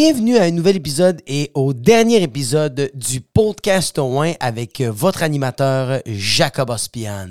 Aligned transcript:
Bienvenue 0.00 0.36
à 0.36 0.44
un 0.44 0.52
nouvel 0.52 0.76
épisode 0.76 1.20
et 1.26 1.50
au 1.54 1.74
dernier 1.74 2.22
épisode 2.22 2.88
du 2.94 3.20
podcast 3.20 3.98
au 3.98 4.22
avec 4.38 4.80
votre 4.80 5.24
animateur 5.24 6.00
Jacob 6.06 6.70
Ospian. 6.70 7.30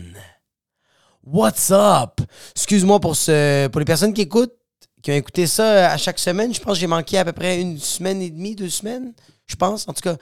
What's 1.23 1.71
up? 1.71 2.19
Excuse-moi 2.57 2.99
pour 2.99 3.15
ce, 3.15 3.67
pour 3.67 3.79
les 3.79 3.85
personnes 3.85 4.13
qui 4.13 4.19
écoutent, 4.19 4.57
qui 5.01 5.11
ont 5.11 5.15
écouté 5.15 5.48
ça 5.48 5.93
à 5.93 5.95
chaque 5.95 6.20
semaine. 6.20 6.53
Je 6.53 6.59
pense 6.59 6.73
que 6.73 6.80
j'ai 6.81 6.88
manqué 6.88 7.17
à 7.17 7.23
peu 7.23 7.31
près 7.31 7.61
une 7.61 7.77
semaine 7.77 8.21
et 8.21 8.30
demie, 8.30 8.53
deux 8.53 8.70
semaines, 8.70 9.13
je 9.45 9.55
pense. 9.55 9.88
En 9.88 9.93
tout 9.93 10.02
cas, 10.02 10.18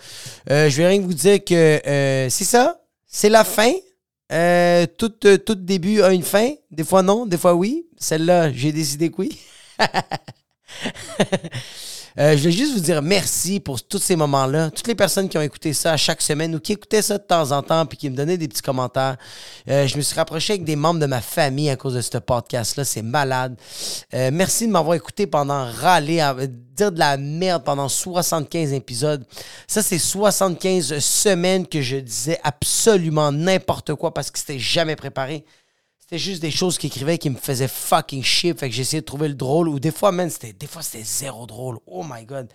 euh, 0.51 0.69
je 0.69 0.77
vais 0.77 0.85
rien 0.85 1.01
vous 1.01 1.15
dire 1.15 1.43
que 1.43 1.81
euh, 1.83 2.29
c'est 2.29 2.45
ça, 2.45 2.79
c'est 3.07 3.29
la 3.29 3.43
fin. 3.43 3.73
Euh, 4.31 4.85
tout, 4.99 5.09
tout 5.09 5.55
début 5.55 6.03
a 6.03 6.13
une 6.13 6.21
fin. 6.21 6.51
Des 6.69 6.83
fois 6.83 7.01
non, 7.01 7.25
des 7.25 7.39
fois 7.39 7.55
oui. 7.55 7.87
Celle-là, 7.97 8.53
j'ai 8.53 8.71
décidé 8.71 9.09
que 9.09 9.15
oui. 9.17 9.39
Euh, 12.17 12.37
je 12.37 12.43
voulais 12.43 12.51
juste 12.51 12.73
vous 12.73 12.79
dire 12.79 13.01
merci 13.01 13.59
pour 13.59 13.83
tous 13.83 13.97
ces 13.97 14.15
moments-là. 14.15 14.71
Toutes 14.71 14.87
les 14.87 14.95
personnes 14.95 15.27
qui 15.27 15.37
ont 15.37 15.41
écouté 15.41 15.73
ça 15.73 15.97
chaque 15.97 16.21
semaine 16.21 16.55
ou 16.55 16.59
qui 16.61 16.71
écoutaient 16.71 17.01
ça 17.01 17.17
de 17.17 17.23
temps 17.23 17.51
en 17.51 17.61
temps 17.61 17.85
puis 17.85 17.97
qui 17.97 18.09
me 18.09 18.15
donnaient 18.15 18.37
des 18.37 18.47
petits 18.47 18.61
commentaires. 18.61 19.17
Euh, 19.69 19.85
je 19.85 19.97
me 19.97 20.01
suis 20.01 20.15
rapproché 20.15 20.53
avec 20.53 20.63
des 20.63 20.77
membres 20.77 21.01
de 21.01 21.07
ma 21.07 21.19
famille 21.19 21.69
à 21.69 21.75
cause 21.75 21.95
de 21.95 22.01
ce 22.01 22.17
podcast-là. 22.17 22.85
C'est 22.85 23.01
malade. 23.01 23.57
Euh, 24.13 24.29
merci 24.31 24.65
de 24.65 24.71
m'avoir 24.71 24.95
écouté 24.95 25.27
pendant 25.27 25.69
râler, 25.69 26.25
dire 26.73 26.93
de 26.93 26.99
la 26.99 27.17
merde 27.17 27.65
pendant 27.65 27.89
75 27.89 28.71
épisodes. 28.71 29.25
Ça, 29.67 29.81
c'est 29.81 29.99
75 29.99 30.97
semaines 30.99 31.67
que 31.67 31.81
je 31.81 31.97
disais 31.97 32.39
absolument 32.43 33.33
n'importe 33.33 33.93
quoi 33.93 34.13
parce 34.13 34.31
que 34.31 34.39
c'était 34.39 34.59
jamais 34.59 34.95
préparé. 34.95 35.43
C'était 36.07 36.19
juste 36.19 36.41
des 36.43 36.51
choses 36.51 36.77
qu'il 36.77 36.87
écrivait 36.87 37.17
qui 37.17 37.31
me 37.31 37.35
faisaient 37.35 37.67
fucking 37.67 38.21
shit. 38.21 38.59
Fait 38.59 38.69
que 38.69 38.75
j'essayais 38.75 39.01
de 39.01 39.05
trouver 39.05 39.27
le 39.27 39.33
drôle. 39.33 39.67
Ou 39.67 39.79
des 39.79 39.89
fois, 39.89 40.11
man, 40.11 40.29
c'était, 40.29 40.53
des 40.53 40.67
fois, 40.67 40.83
c'était 40.83 41.03
zéro 41.03 41.47
drôle. 41.47 41.79
Oh 41.87 42.05
my 42.07 42.23
God. 42.25 42.47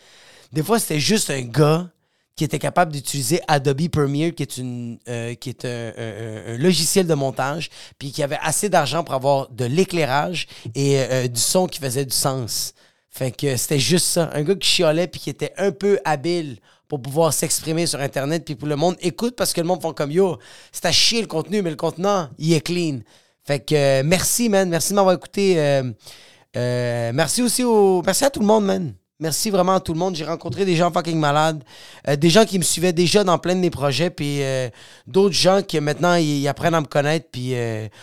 Des 0.53 0.63
fois, 0.63 0.79
c'était 0.79 1.01
juste 1.01 1.31
un 1.31 1.41
gars 1.43 1.91
qui 2.37 2.45
était 2.45 2.61
capable 2.61 2.93
d'utiliser 2.93 3.41
Adobe 3.49 3.89
Premiere, 3.89 4.37
qui 4.37 4.45
est, 4.45 4.57
une, 4.57 5.01
euh, 5.09 5.35
qui 5.35 5.49
est 5.49 5.65
un, 5.65 6.57
logiciel 6.59 7.09
de 7.09 7.15
montage, 7.15 7.71
puis 7.99 8.13
qui 8.13 8.23
avait 8.23 8.39
assez 8.41 8.69
d'argent 8.69 9.03
pour 9.03 9.17
avoir 9.17 9.49
de 9.49 9.65
l'éclairage 9.65 10.47
et 10.77 11.01
euh, 11.01 11.27
du 11.27 11.41
son 11.41 11.67
qui 11.67 11.81
faisait 11.81 12.05
du 12.05 12.15
sens. 12.15 12.73
Fait 13.09 13.33
que 13.33 13.57
c'était 13.57 13.81
juste 13.81 14.07
ça. 14.07 14.31
Un 14.33 14.43
gars 14.43 14.55
qui 14.55 14.69
chiolait 14.69 15.09
puis 15.09 15.21
qui 15.21 15.29
était 15.29 15.53
un 15.59 15.73
peu 15.73 15.99
habile 16.05 16.61
pour 16.87 17.03
pouvoir 17.03 17.33
s'exprimer 17.33 17.87
sur 17.87 17.99
Internet, 17.99 18.45
puis 18.45 18.55
pour 18.55 18.69
le 18.69 18.77
monde 18.77 18.95
écoute 19.01 19.35
parce 19.35 19.53
que 19.53 19.61
le 19.61 19.67
monde 19.67 19.83
font 19.83 19.93
comme 19.93 20.13
yo, 20.13 20.39
c'est 20.71 20.87
à 20.87 20.93
chier 20.93 21.21
le 21.21 21.27
contenu, 21.27 21.63
mais 21.63 21.71
le 21.71 21.77
contenant, 21.77 22.31
il 22.39 22.53
est 22.53 22.61
clean. 22.61 23.01
Fait 23.45 23.61
que 23.61 23.75
euh, 23.75 24.03
merci, 24.05 24.49
man. 24.49 24.69
Merci 24.69 24.91
de 24.91 24.95
m'avoir 24.97 25.15
écouté. 25.15 25.55
Euh, 25.59 25.91
euh, 26.57 27.13
merci 27.15 27.43
aussi 27.43 27.65
au. 27.65 28.03
Merci 28.03 28.25
à 28.25 28.31
tout 28.31 28.41
le 28.41 28.47
monde, 28.47 28.65
man. 28.65 28.95
Merci 29.19 29.51
vraiment 29.51 29.75
à 29.75 29.81
tout 29.81 29.93
le 29.93 29.99
monde. 29.99 30.17
J'ai 30.17 30.25
rencontré 30.25 30.65
des 30.65 30.77
gens 30.77 30.91
fucking 30.91 31.19
malades. 31.19 31.63
des 32.17 32.31
gens 32.31 32.47
qui 32.47 32.59
me 32.59 32.65
suivaient 32.65 32.95
déjà 32.95 33.23
dans 33.23 33.39
plein 33.39 33.55
de 33.55 33.61
mes 33.61 33.69
projets. 33.69 34.09
Puis 34.09 34.41
d'autres 35.07 35.35
gens 35.35 35.61
qui 35.61 35.79
maintenant 35.79 36.15
ils, 36.15 36.49
apprennent 36.49 36.75
à 36.75 36.81
me 36.81 36.87
connaître. 36.87 37.27
Puis, 37.31 37.55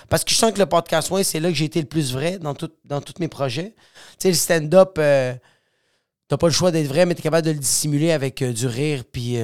parce 0.10 0.24
que 0.24 0.30
je 0.30 0.36
sens 0.36 0.52
que 0.52 0.60
le 0.60 0.68
podcast, 0.68 1.10
ouais, 1.10 1.24
c'est 1.24 1.40
là 1.40 1.50
que 1.50 1.56
j'ai 1.56 1.66
été 1.66 1.82
le 1.82 1.88
plus 1.88 2.14
vrai 2.14 2.38
dans, 2.38 2.54
dans 2.86 3.02
tous 3.02 3.16
mes 3.20 3.28
projets. 3.28 3.74
Tu 4.12 4.16
sais, 4.20 4.28
le 4.28 4.36
stand-up, 4.36 4.94
t'as 4.94 6.38
pas 6.38 6.48
le 6.48 6.54
choix 6.54 6.70
d'être 6.70 6.88
vrai, 6.88 7.08
mais 7.08 7.16
t'es 7.16 7.24
capable 7.24 7.48
de 7.48 7.52
le 7.52 7.58
dissimuler 7.58 8.12
avec 8.12 8.44
du 8.44 8.68
rire. 8.68 9.04
Puis 9.12 9.40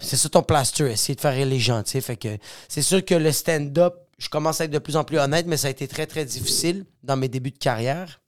c'est 0.00 0.16
ça 0.16 0.30
ton 0.30 0.42
plaster, 0.42 0.90
essayer 0.90 1.14
de 1.14 1.20
faire 1.20 1.34
rire 1.34 1.46
les 1.46 1.60
gens. 1.60 1.82
Tu 1.82 1.90
sais. 1.90 2.00
Fait 2.00 2.16
que 2.16 2.38
c'est 2.68 2.80
sûr 2.80 3.04
que 3.04 3.14
le 3.14 3.32
stand-up 3.32 4.05
je 4.18 4.28
commence 4.28 4.60
à 4.60 4.64
être 4.64 4.70
de 4.70 4.78
plus 4.78 4.96
en 4.96 5.04
plus 5.04 5.18
honnête, 5.18 5.46
mais 5.46 5.56
ça 5.56 5.68
a 5.68 5.70
été 5.70 5.86
très, 5.88 6.06
très 6.06 6.24
difficile 6.24 6.86
dans 7.02 7.16
mes 7.16 7.28
débuts 7.28 7.50
de 7.50 7.58
carrière. 7.58 8.20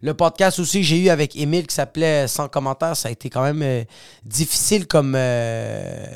Le 0.00 0.14
podcast 0.14 0.58
aussi 0.58 0.80
que 0.80 0.86
j'ai 0.86 0.98
eu 0.98 1.08
avec 1.08 1.36
Émile 1.36 1.66
qui 1.66 1.74
s'appelait 1.74 2.28
Sans 2.28 2.48
commentaire, 2.48 2.96
ça 2.96 3.08
a 3.08 3.12
été 3.12 3.30
quand 3.30 3.42
même 3.42 3.62
euh, 3.62 3.84
difficile 4.24 4.86
comme, 4.86 5.14
euh, 5.16 6.06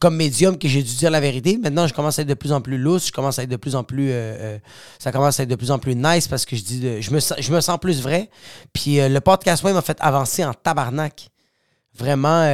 comme 0.00 0.16
médium 0.16 0.58
que 0.58 0.68
j'ai 0.68 0.82
dû 0.82 0.94
dire 0.94 1.10
la 1.10 1.20
vérité. 1.20 1.58
Maintenant, 1.58 1.86
je 1.86 1.94
commence 1.94 2.18
à 2.18 2.22
être 2.22 2.28
de 2.28 2.34
plus 2.34 2.52
en 2.52 2.60
plus 2.60 2.78
lousse, 2.78 3.08
je 3.08 3.12
commence 3.12 3.38
à 3.38 3.42
être 3.42 3.50
de 3.50 3.56
plus 3.56 3.76
en 3.76 3.84
plus. 3.84 4.08
Euh, 4.10 4.58
ça 4.98 5.12
commence 5.12 5.40
à 5.40 5.44
être 5.44 5.48
de 5.48 5.56
plus 5.56 5.70
en 5.70 5.78
plus 5.78 5.94
nice 5.94 6.28
parce 6.28 6.44
que 6.44 6.56
je 6.56 6.62
dis 6.62 7.02
je, 7.02 7.10
me, 7.12 7.20
je 7.20 7.52
me 7.52 7.60
sens 7.60 7.78
plus 7.78 8.02
vrai. 8.02 8.30
Puis 8.72 8.96
le 8.96 9.20
podcast 9.20 9.62
m'a 9.64 9.82
fait 9.82 9.98
avancer 10.00 10.44
en 10.44 10.54
tabarnak. 10.54 11.30
Vraiment. 11.96 12.44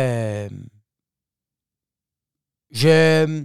je 2.71 3.45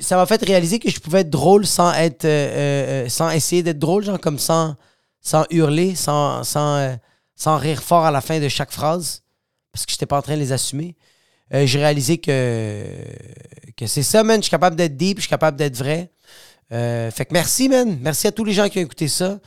ça 0.00 0.16
m'a 0.16 0.26
fait 0.26 0.42
réaliser 0.42 0.78
que 0.78 0.90
je 0.90 1.00
pouvais 1.00 1.20
être 1.20 1.30
drôle 1.30 1.66
sans 1.66 1.92
être 1.92 2.24
euh, 2.24 2.28
euh, 2.28 3.04
euh, 3.04 3.08
sans 3.08 3.30
essayer 3.30 3.62
d'être 3.62 3.78
drôle, 3.78 4.04
genre 4.04 4.20
comme 4.20 4.38
sans, 4.38 4.74
sans 5.20 5.44
hurler, 5.50 5.94
sans, 5.94 6.44
sans, 6.44 6.96
sans 7.34 7.58
rire 7.58 7.82
fort 7.82 8.04
à 8.04 8.10
la 8.10 8.20
fin 8.20 8.40
de 8.40 8.48
chaque 8.48 8.72
phrase, 8.72 9.22
parce 9.72 9.84
que 9.84 9.92
je 9.92 9.96
n'étais 9.96 10.06
pas 10.06 10.18
en 10.18 10.22
train 10.22 10.34
de 10.34 10.40
les 10.40 10.52
assumer. 10.52 10.96
j'ai 11.52 11.78
réalisé 11.78 12.18
que, 12.18 12.86
que 13.76 13.86
c'est 13.86 14.02
ça, 14.02 14.22
man. 14.22 14.38
Je 14.38 14.44
suis 14.44 14.50
capable 14.50 14.76
d'être 14.76 14.96
deep, 14.96 15.18
je 15.18 15.22
suis 15.22 15.30
capable 15.30 15.56
d'être 15.56 15.76
vrai. 15.76 16.10
fait 16.70 17.26
que 17.26 17.32
merci, 17.32 17.68
man. 17.68 17.98
Merci 18.00 18.26
à 18.26 18.32
tous 18.32 18.44
les 18.44 18.52
gens 18.52 18.68
qui 18.68 18.78
ont 18.78 18.82
écouté 18.82 19.08
ça. 19.08 19.38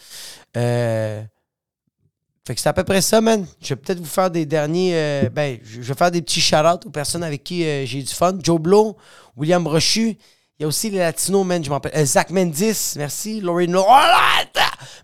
Fait 2.50 2.56
que 2.56 2.62
c'est 2.62 2.70
à 2.70 2.74
peu 2.74 2.84
près 2.84 3.02
ça, 3.02 3.22
man. 3.22 3.46
Je 3.62 3.70
vais 3.70 3.76
peut-être 3.76 4.00
vous 4.00 4.06
faire 4.06 4.32
des 4.32 4.48
derniers. 4.48 4.94
Euh, 4.96 5.30
ben, 5.30 5.60
je 5.64 5.82
vais 5.82 5.94
faire 5.94 6.10
des 6.10 6.24
petits 6.24 6.42
shout 6.42 6.56
aux 6.84 6.90
personnes 6.90 7.22
avec 7.22 7.44
qui 7.44 7.64
euh, 7.64 7.86
j'ai 7.86 8.02
du 8.02 8.12
fun. 8.12 8.40
Joe 8.42 8.60
Blow, 8.60 8.98
William 9.38 9.64
Brochu. 9.64 10.18
Il 10.58 10.62
y 10.62 10.64
a 10.64 10.68
aussi 10.68 10.90
les 10.90 10.98
Latinos, 10.98 11.46
man. 11.46 11.64
Je 11.64 11.70
m'appelle. 11.70 11.92
Euh, 11.96 12.04
Zach 12.06 12.32
Mendis, 12.32 12.96
merci. 12.96 13.40
Laurie. 13.40 13.72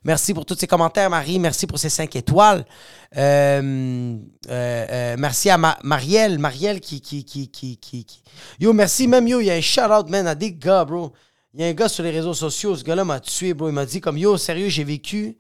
Merci 0.04 0.34
pour 0.34 0.44
tous 0.44 0.58
ces 0.58 0.66
commentaires, 0.66 1.08
Marie. 1.12 1.38
Merci 1.38 1.68
pour 1.68 1.78
ces 1.78 1.90
5 1.90 2.16
étoiles. 2.16 2.66
merci 3.16 4.20
à 5.52 5.58
Marielle. 5.84 6.40
Marielle 6.40 6.80
qui, 6.80 7.00
qui, 7.00 7.24
qui, 7.24 7.50
qui, 7.50 7.78
qui, 7.78 8.24
Yo, 8.60 8.74
merci 8.74 9.08
même, 9.08 9.28
yo. 9.28 9.40
Il 9.40 9.46
y 9.46 9.52
a 9.52 9.54
un 9.54 9.62
shout-out, 9.62 10.10
man, 10.10 10.26
à 10.26 10.34
des 10.34 10.52
gars, 10.52 10.84
bro. 10.84 11.14
Il 11.54 11.62
y 11.62 11.64
a 11.64 11.68
un 11.68 11.74
gars 11.74 11.90
sur 11.90 12.04
les 12.04 12.10
réseaux 12.10 12.34
sociaux. 12.34 12.76
Ce 12.76 12.84
gars-là 12.84 13.06
m'a 13.06 13.20
tué, 13.20 13.54
bro. 13.54 13.70
Il 13.70 13.74
m'a 13.74 13.86
dit, 13.86 14.02
comme, 14.02 14.18
yo, 14.18 14.36
sérieux, 14.36 14.70
j'ai 14.70 14.84
vécu 14.84 15.38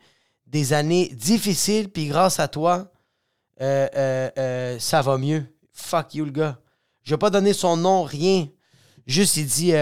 des 0.47 0.73
années 0.73 1.09
difficiles, 1.09 1.89
puis 1.89 2.07
grâce 2.07 2.39
à 2.39 2.47
toi, 2.47 2.91
euh, 3.61 3.87
euh, 3.95 4.29
euh, 4.37 4.79
ça 4.79 5.01
va 5.01 5.17
mieux. 5.17 5.45
Fuck 5.73 6.15
you, 6.15 6.25
le 6.25 6.31
gars. 6.31 6.59
Je 7.03 7.11
vais 7.11 7.17
pas 7.17 7.29
donner 7.29 7.53
son 7.53 7.77
nom, 7.77 8.03
rien. 8.03 8.47
Juste, 9.07 9.37
il 9.37 9.45
dit 9.45 9.73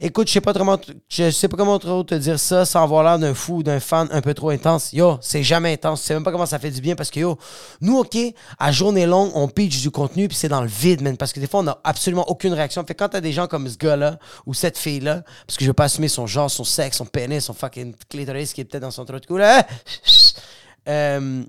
Écoute, 0.00 0.26
je 0.26 0.32
sais 0.32 0.40
pas 0.40 0.52
comment 0.52 0.78
je 1.08 1.30
sais 1.30 1.48
pas 1.48 1.56
comment 1.56 1.78
trop 1.78 2.02
te 2.02 2.14
dire 2.16 2.38
ça 2.38 2.64
sans 2.64 2.82
avoir 2.82 3.04
l'air 3.04 3.18
d'un 3.18 3.34
fou, 3.34 3.62
d'un 3.62 3.78
fan 3.78 4.08
un 4.10 4.20
peu 4.20 4.34
trop 4.34 4.50
intense. 4.50 4.92
Yo, 4.92 5.18
c'est 5.20 5.44
jamais 5.44 5.74
intense. 5.74 6.00
Tu 6.00 6.08
sais 6.08 6.14
même 6.14 6.24
pas 6.24 6.32
comment 6.32 6.46
ça 6.46 6.58
fait 6.58 6.70
du 6.70 6.80
bien 6.80 6.96
parce 6.96 7.10
que 7.10 7.20
yo, 7.20 7.38
nous, 7.80 7.98
OK, 7.98 8.16
à 8.58 8.72
journée 8.72 9.06
longue, 9.06 9.30
on 9.34 9.46
pitch 9.48 9.80
du 9.82 9.90
contenu 9.90 10.26
puis 10.26 10.36
c'est 10.36 10.48
dans 10.48 10.62
le 10.62 10.68
vide, 10.68 11.02
man. 11.02 11.16
Parce 11.16 11.32
que 11.32 11.38
des 11.38 11.46
fois, 11.46 11.60
on 11.60 11.64
n'a 11.64 11.78
absolument 11.84 12.28
aucune 12.28 12.52
réaction. 12.54 12.84
Fait 12.84 12.94
quand 12.94 13.10
t'as 13.10 13.20
des 13.20 13.32
gens 13.32 13.46
comme 13.46 13.68
ce 13.68 13.76
gars-là 13.76 14.18
ou 14.46 14.54
cette 14.54 14.78
fille-là, 14.78 15.22
parce 15.46 15.56
que 15.56 15.64
je 15.64 15.70
veux 15.70 15.74
pas 15.74 15.84
assumer 15.84 16.08
son 16.08 16.26
genre, 16.26 16.50
son 16.50 16.64
sexe, 16.64 16.96
son 16.96 17.06
pénis, 17.06 17.44
son 17.44 17.54
fucking 17.54 17.94
clitoris 18.08 18.52
qui 18.52 18.62
est 18.62 18.64
peut-être 18.64 18.82
dans 18.82 18.90
son 18.90 19.04
trou 19.04 19.20
de 19.20 19.26
cou, 19.26 19.36
là. 19.36 19.66
Euh, 20.88 21.42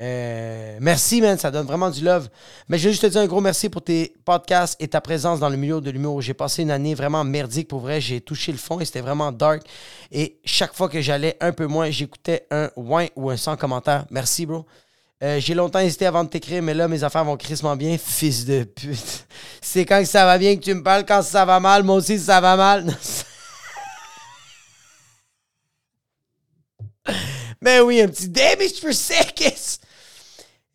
euh, 0.00 0.78
merci, 0.80 1.20
man. 1.20 1.38
Ça 1.38 1.50
donne 1.50 1.66
vraiment 1.66 1.90
du 1.90 2.02
love. 2.02 2.28
Mais 2.68 2.78
je 2.78 2.84
vais 2.84 2.90
juste 2.90 3.02
te 3.02 3.06
dire 3.06 3.20
un 3.20 3.26
gros 3.26 3.40
merci 3.40 3.68
pour 3.68 3.82
tes 3.82 4.14
podcasts 4.24 4.80
et 4.80 4.88
ta 4.88 5.00
présence 5.00 5.40
dans 5.40 5.48
le 5.48 5.56
milieu 5.56 5.80
de 5.80 5.90
l'humour. 5.90 6.20
J'ai 6.20 6.34
passé 6.34 6.62
une 6.62 6.70
année 6.70 6.94
vraiment 6.94 7.24
merdique 7.24 7.68
pour 7.68 7.80
vrai. 7.80 8.00
J'ai 8.00 8.20
touché 8.20 8.52
le 8.52 8.58
fond 8.58 8.80
et 8.80 8.84
c'était 8.84 9.00
vraiment 9.00 9.30
dark. 9.32 9.62
Et 10.10 10.38
chaque 10.44 10.74
fois 10.74 10.88
que 10.88 11.00
j'allais 11.00 11.36
un 11.40 11.52
peu 11.52 11.66
moins, 11.66 11.90
j'écoutais 11.90 12.46
un 12.50 12.70
ouin 12.76 13.06
ou 13.16 13.30
un 13.30 13.36
sans 13.36 13.56
commentaire. 13.56 14.04
Merci, 14.10 14.46
bro. 14.46 14.66
Euh, 15.22 15.38
j'ai 15.38 15.54
longtemps 15.54 15.78
hésité 15.78 16.06
avant 16.06 16.24
de 16.24 16.28
t'écrire, 16.28 16.60
mais 16.62 16.74
là, 16.74 16.88
mes 16.88 17.04
affaires 17.04 17.24
vont 17.24 17.36
crissement 17.36 17.76
bien. 17.76 17.96
Fils 18.04 18.44
de 18.44 18.64
pute. 18.64 19.26
C'est 19.60 19.84
quand 19.84 20.04
ça 20.04 20.24
va 20.26 20.38
bien 20.38 20.56
que 20.56 20.60
tu 20.60 20.74
me 20.74 20.82
parles. 20.82 21.04
Quand 21.06 21.22
ça 21.22 21.44
va 21.44 21.60
mal, 21.60 21.84
moi 21.84 21.96
aussi, 21.96 22.18
ça 22.18 22.40
va 22.40 22.56
mal. 22.56 22.86
Mais 27.60 27.80
oui, 27.80 28.00
un 28.00 28.08
petit 28.08 28.28
damage 28.28 28.80
for 28.80 28.92
seconds. 28.92 29.78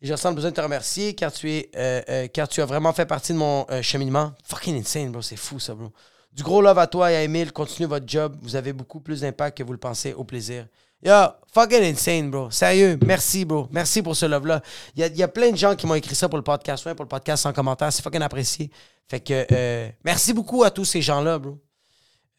Je 0.02 0.12
ressens 0.12 0.30
le 0.30 0.34
besoin 0.34 0.50
de 0.50 0.56
te 0.56 0.60
remercier 0.60 1.14
car 1.14 1.32
tu, 1.32 1.50
es, 1.50 1.70
euh, 1.76 2.00
euh, 2.08 2.28
car 2.28 2.48
tu 2.48 2.62
as 2.62 2.66
vraiment 2.66 2.92
fait 2.92 3.06
partie 3.06 3.32
de 3.32 3.38
mon 3.38 3.66
euh, 3.70 3.82
cheminement. 3.82 4.32
Fucking 4.44 4.78
insane, 4.78 5.12
bro. 5.12 5.22
C'est 5.22 5.36
fou, 5.36 5.58
ça, 5.58 5.74
bro. 5.74 5.92
Du 6.32 6.42
gros 6.42 6.62
love 6.62 6.78
à 6.78 6.86
toi 6.86 7.12
et 7.12 7.16
à 7.16 7.22
Emile. 7.22 7.52
Continuez 7.52 7.88
votre 7.88 8.08
job. 8.08 8.36
Vous 8.40 8.56
avez 8.56 8.72
beaucoup 8.72 9.00
plus 9.00 9.20
d'impact 9.20 9.58
que 9.58 9.62
vous 9.62 9.72
le 9.72 9.78
pensez. 9.78 10.14
Au 10.14 10.24
plaisir. 10.24 10.66
Yo, 11.02 11.14
fucking 11.52 11.82
insane, 11.82 12.30
bro. 12.30 12.50
Sérieux, 12.50 12.98
merci, 13.04 13.44
bro. 13.44 13.68
Merci 13.70 14.02
pour 14.02 14.16
ce 14.16 14.26
love-là. 14.26 14.62
Il 14.96 15.16
y 15.16 15.22
a, 15.22 15.28
plein 15.28 15.50
de 15.50 15.56
gens 15.56 15.74
qui 15.74 15.86
m'ont 15.86 15.94
écrit 15.94 16.14
ça 16.14 16.28
pour 16.28 16.38
le 16.38 16.44
podcast, 16.44 16.82
pour 16.94 17.04
le 17.04 17.08
podcast 17.08 17.42
sans 17.42 17.52
commentaire. 17.52 17.92
C'est 17.92 18.02
fucking 18.02 18.22
apprécié. 18.22 18.70
Fait 19.08 19.20
que 19.20 19.90
merci 20.04 20.32
beaucoup 20.32 20.62
à 20.64 20.70
tous 20.70 20.84
ces 20.84 21.02
gens-là, 21.02 21.38
bro. 21.38 21.58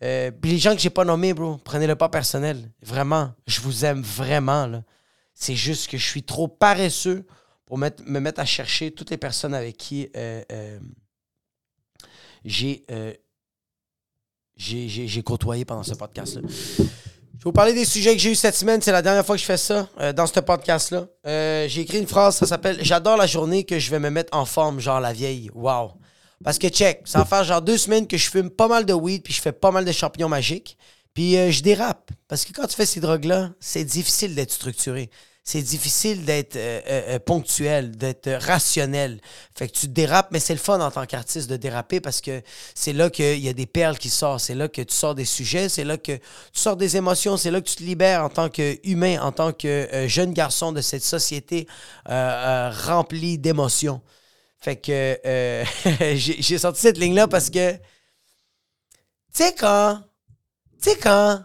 Euh, 0.03 0.31
les 0.43 0.57
gens 0.57 0.73
que 0.73 0.81
j'ai 0.81 0.89
pas 0.89 1.05
nommés, 1.05 1.33
bro, 1.33 1.57
prenez-le 1.63 1.95
pas 1.95 2.09
personnel. 2.09 2.71
Vraiment, 2.81 3.31
je 3.45 3.61
vous 3.61 3.85
aime 3.85 4.01
vraiment. 4.01 4.65
Là. 4.65 4.83
C'est 5.33 5.55
juste 5.55 5.89
que 5.89 5.97
je 5.97 6.05
suis 6.05 6.23
trop 6.23 6.47
paresseux 6.47 7.25
pour 7.71 7.77
me 7.77 8.19
mettre 8.19 8.41
à 8.41 8.45
chercher 8.45 8.91
toutes 8.91 9.12
les 9.12 9.18
personnes 9.18 9.53
avec 9.53 9.77
qui 9.77 10.09
euh, 10.18 10.44
euh, 10.51 10.77
j'ai, 12.44 12.83
j'ai 14.57 15.23
côtoyé 15.23 15.63
pendant 15.63 15.81
ce 15.81 15.94
podcast-là. 15.94 16.41
Je 16.50 16.83
vais 16.83 16.89
vous 17.45 17.53
parler 17.53 17.71
des 17.71 17.85
sujets 17.85 18.13
que 18.13 18.21
j'ai 18.21 18.33
eu 18.33 18.35
cette 18.35 18.56
semaine. 18.56 18.81
C'est 18.81 18.91
la 18.91 19.01
dernière 19.01 19.25
fois 19.25 19.38
que 19.38 19.39
je 19.39 19.45
fais 19.45 19.56
ça 19.56 19.88
euh, 20.01 20.12
dans 20.12 20.27
ce 20.27 20.41
podcast-là. 20.41 21.07
Euh, 21.25 21.69
j'ai 21.69 21.79
écrit 21.79 22.00
une 22.00 22.07
phrase, 22.07 22.35
ça 22.35 22.45
s'appelle 22.45 22.83
J'adore 22.83 23.15
la 23.15 23.25
journée 23.25 23.63
que 23.63 23.79
je 23.79 23.89
vais 23.89 24.00
me 24.00 24.09
mettre 24.09 24.38
en 24.38 24.44
forme, 24.44 24.81
genre 24.81 25.00
la 25.00 25.13
vieille. 25.13 25.50
Wow. 25.53 25.94
Parce 26.44 26.59
que 26.59 26.67
check, 26.67 27.03
ça 27.06 27.19
va 27.19 27.25
faire 27.25 27.45
genre 27.45 27.62
deux 27.62 27.77
semaines 27.77 28.06
que 28.06 28.17
je 28.17 28.29
fume 28.29 28.50
pas 28.50 28.67
mal 28.67 28.85
de 28.85 28.94
weed 28.94 29.24
puis 29.24 29.33
je 29.33 29.41
fais 29.41 29.53
pas 29.53 29.71
mal 29.71 29.85
de 29.85 29.94
champignons 29.94 30.27
magiques. 30.27 30.77
Puis 31.13 31.38
euh, 31.38 31.51
je 31.51 31.63
dérape. 31.63 32.12
Parce 32.27 32.44
que 32.44 32.51
quand 32.51 32.67
tu 32.67 32.75
fais 32.75 32.85
ces 32.85 33.00
drogues-là, 33.00 33.51
c'est 33.62 33.85
difficile 33.85 34.35
d'être 34.35 34.51
structuré 34.51 35.09
c'est 35.43 35.63
difficile 35.63 36.23
d'être 36.23 36.55
euh, 36.55 36.81
euh, 36.88 37.15
euh, 37.15 37.19
ponctuel, 37.19 37.97
d'être 37.97 38.29
rationnel. 38.31 39.19
Fait 39.55 39.67
que 39.67 39.73
tu 39.73 39.88
dérapes, 39.88 40.29
mais 40.31 40.39
c'est 40.39 40.53
le 40.53 40.59
fun 40.59 40.79
en 40.79 40.91
tant 40.91 41.05
qu'artiste 41.07 41.49
de 41.49 41.57
déraper 41.57 41.99
parce 41.99 42.21
que 42.21 42.41
c'est 42.75 42.93
là 42.93 43.09
qu'il 43.09 43.39
y 43.39 43.49
a 43.49 43.53
des 43.53 43.65
perles 43.65 43.97
qui 43.97 44.11
sortent, 44.11 44.41
c'est 44.41 44.53
là 44.53 44.67
que 44.67 44.83
tu 44.83 44.93
sors 44.93 45.15
des 45.15 45.25
sujets, 45.25 45.67
c'est 45.67 45.83
là 45.83 45.97
que 45.97 46.13
tu 46.13 46.21
sors 46.53 46.75
des 46.75 46.95
émotions, 46.95 47.38
c'est 47.38 47.49
là 47.49 47.59
que 47.59 47.67
tu 47.67 47.75
te 47.75 47.83
libères 47.83 48.23
en 48.23 48.29
tant 48.29 48.49
qu'humain, 48.49 49.19
en 49.19 49.31
tant 49.31 49.51
que 49.51 50.05
jeune 50.07 50.33
garçon 50.33 50.71
de 50.71 50.81
cette 50.81 51.03
société 51.03 51.67
remplie 52.05 53.38
d'émotions. 53.39 54.01
Fait 54.59 54.75
que 54.75 55.17
j'ai 56.15 56.57
sorti 56.59 56.81
cette 56.81 56.99
ligne-là 56.99 57.27
parce 57.27 57.49
que, 57.49 57.73
tu 57.73 57.79
sais 59.33 59.55
quand, 59.55 60.01
tu 60.81 60.91
sais 60.91 60.97
quand 60.97 61.41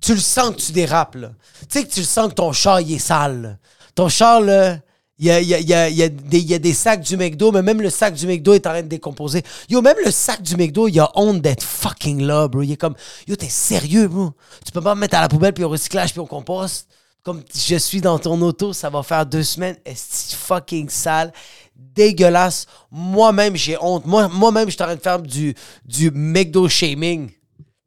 tu 0.00 0.14
le 0.14 0.20
sens 0.20 0.54
que 0.54 0.60
tu 0.60 0.72
dérapes, 0.72 1.14
là. 1.14 1.32
Tu 1.68 1.78
sais 1.78 1.84
que 1.84 1.92
tu 1.92 2.00
le 2.00 2.06
sens 2.06 2.28
que 2.28 2.34
ton 2.34 2.52
char, 2.52 2.80
il 2.80 2.94
est 2.94 2.98
sale. 2.98 3.58
Ton 3.94 4.08
char, 4.08 4.40
là, 4.40 4.78
il 5.18 5.26
y 5.26 5.30
a, 5.30 5.40
y, 5.42 5.54
a, 5.54 5.90
y, 5.90 6.02
a, 6.02 6.08
des, 6.08 6.40
y 6.40 6.54
a 6.54 6.58
des 6.58 6.72
sacs 6.72 7.02
du 7.02 7.14
McDo, 7.18 7.52
mais 7.52 7.60
même 7.60 7.82
le 7.82 7.90
sac 7.90 8.14
du 8.14 8.26
McDo 8.26 8.54
est 8.54 8.66
en 8.66 8.70
train 8.70 8.82
de 8.82 8.88
décomposer. 8.88 9.42
Yo, 9.68 9.82
même 9.82 9.98
le 10.02 10.10
sac 10.10 10.40
du 10.40 10.56
McDo, 10.56 10.88
il 10.88 10.98
a 10.98 11.10
honte 11.14 11.42
d'être 11.42 11.62
fucking 11.62 12.22
là, 12.22 12.48
bro. 12.48 12.62
Il 12.62 12.72
est 12.72 12.78
comme, 12.78 12.94
yo, 13.28 13.36
t'es 13.36 13.50
sérieux, 13.50 14.08
bro. 14.08 14.32
Tu 14.64 14.72
peux 14.72 14.80
pas 14.80 14.94
me 14.94 15.00
mettre 15.00 15.18
à 15.18 15.20
la 15.20 15.28
poubelle, 15.28 15.52
puis 15.52 15.62
au 15.62 15.68
recyclage, 15.68 16.12
puis 16.12 16.20
au 16.20 16.26
compost. 16.26 16.88
Comme 17.22 17.42
je 17.54 17.76
suis 17.76 18.00
dans 18.00 18.18
ton 18.18 18.40
auto, 18.40 18.72
ça 18.72 18.88
va 18.88 19.02
faire 19.02 19.26
deux 19.26 19.42
semaines. 19.42 19.76
Est-ce 19.84 20.34
fucking 20.34 20.88
sale? 20.88 21.34
Dégueulasse. 21.76 22.64
Moi-même, 22.90 23.56
j'ai 23.56 23.76
honte. 23.78 24.06
Moi, 24.06 24.26
moi-même, 24.28 24.70
je 24.70 24.74
suis 24.74 24.82
en 24.82 24.86
train 24.86 24.96
de 24.96 25.02
faire 25.02 25.20
du, 25.20 25.54
du 25.84 26.10
McDo 26.10 26.66
shaming. 26.66 27.28
Tu 27.28 27.34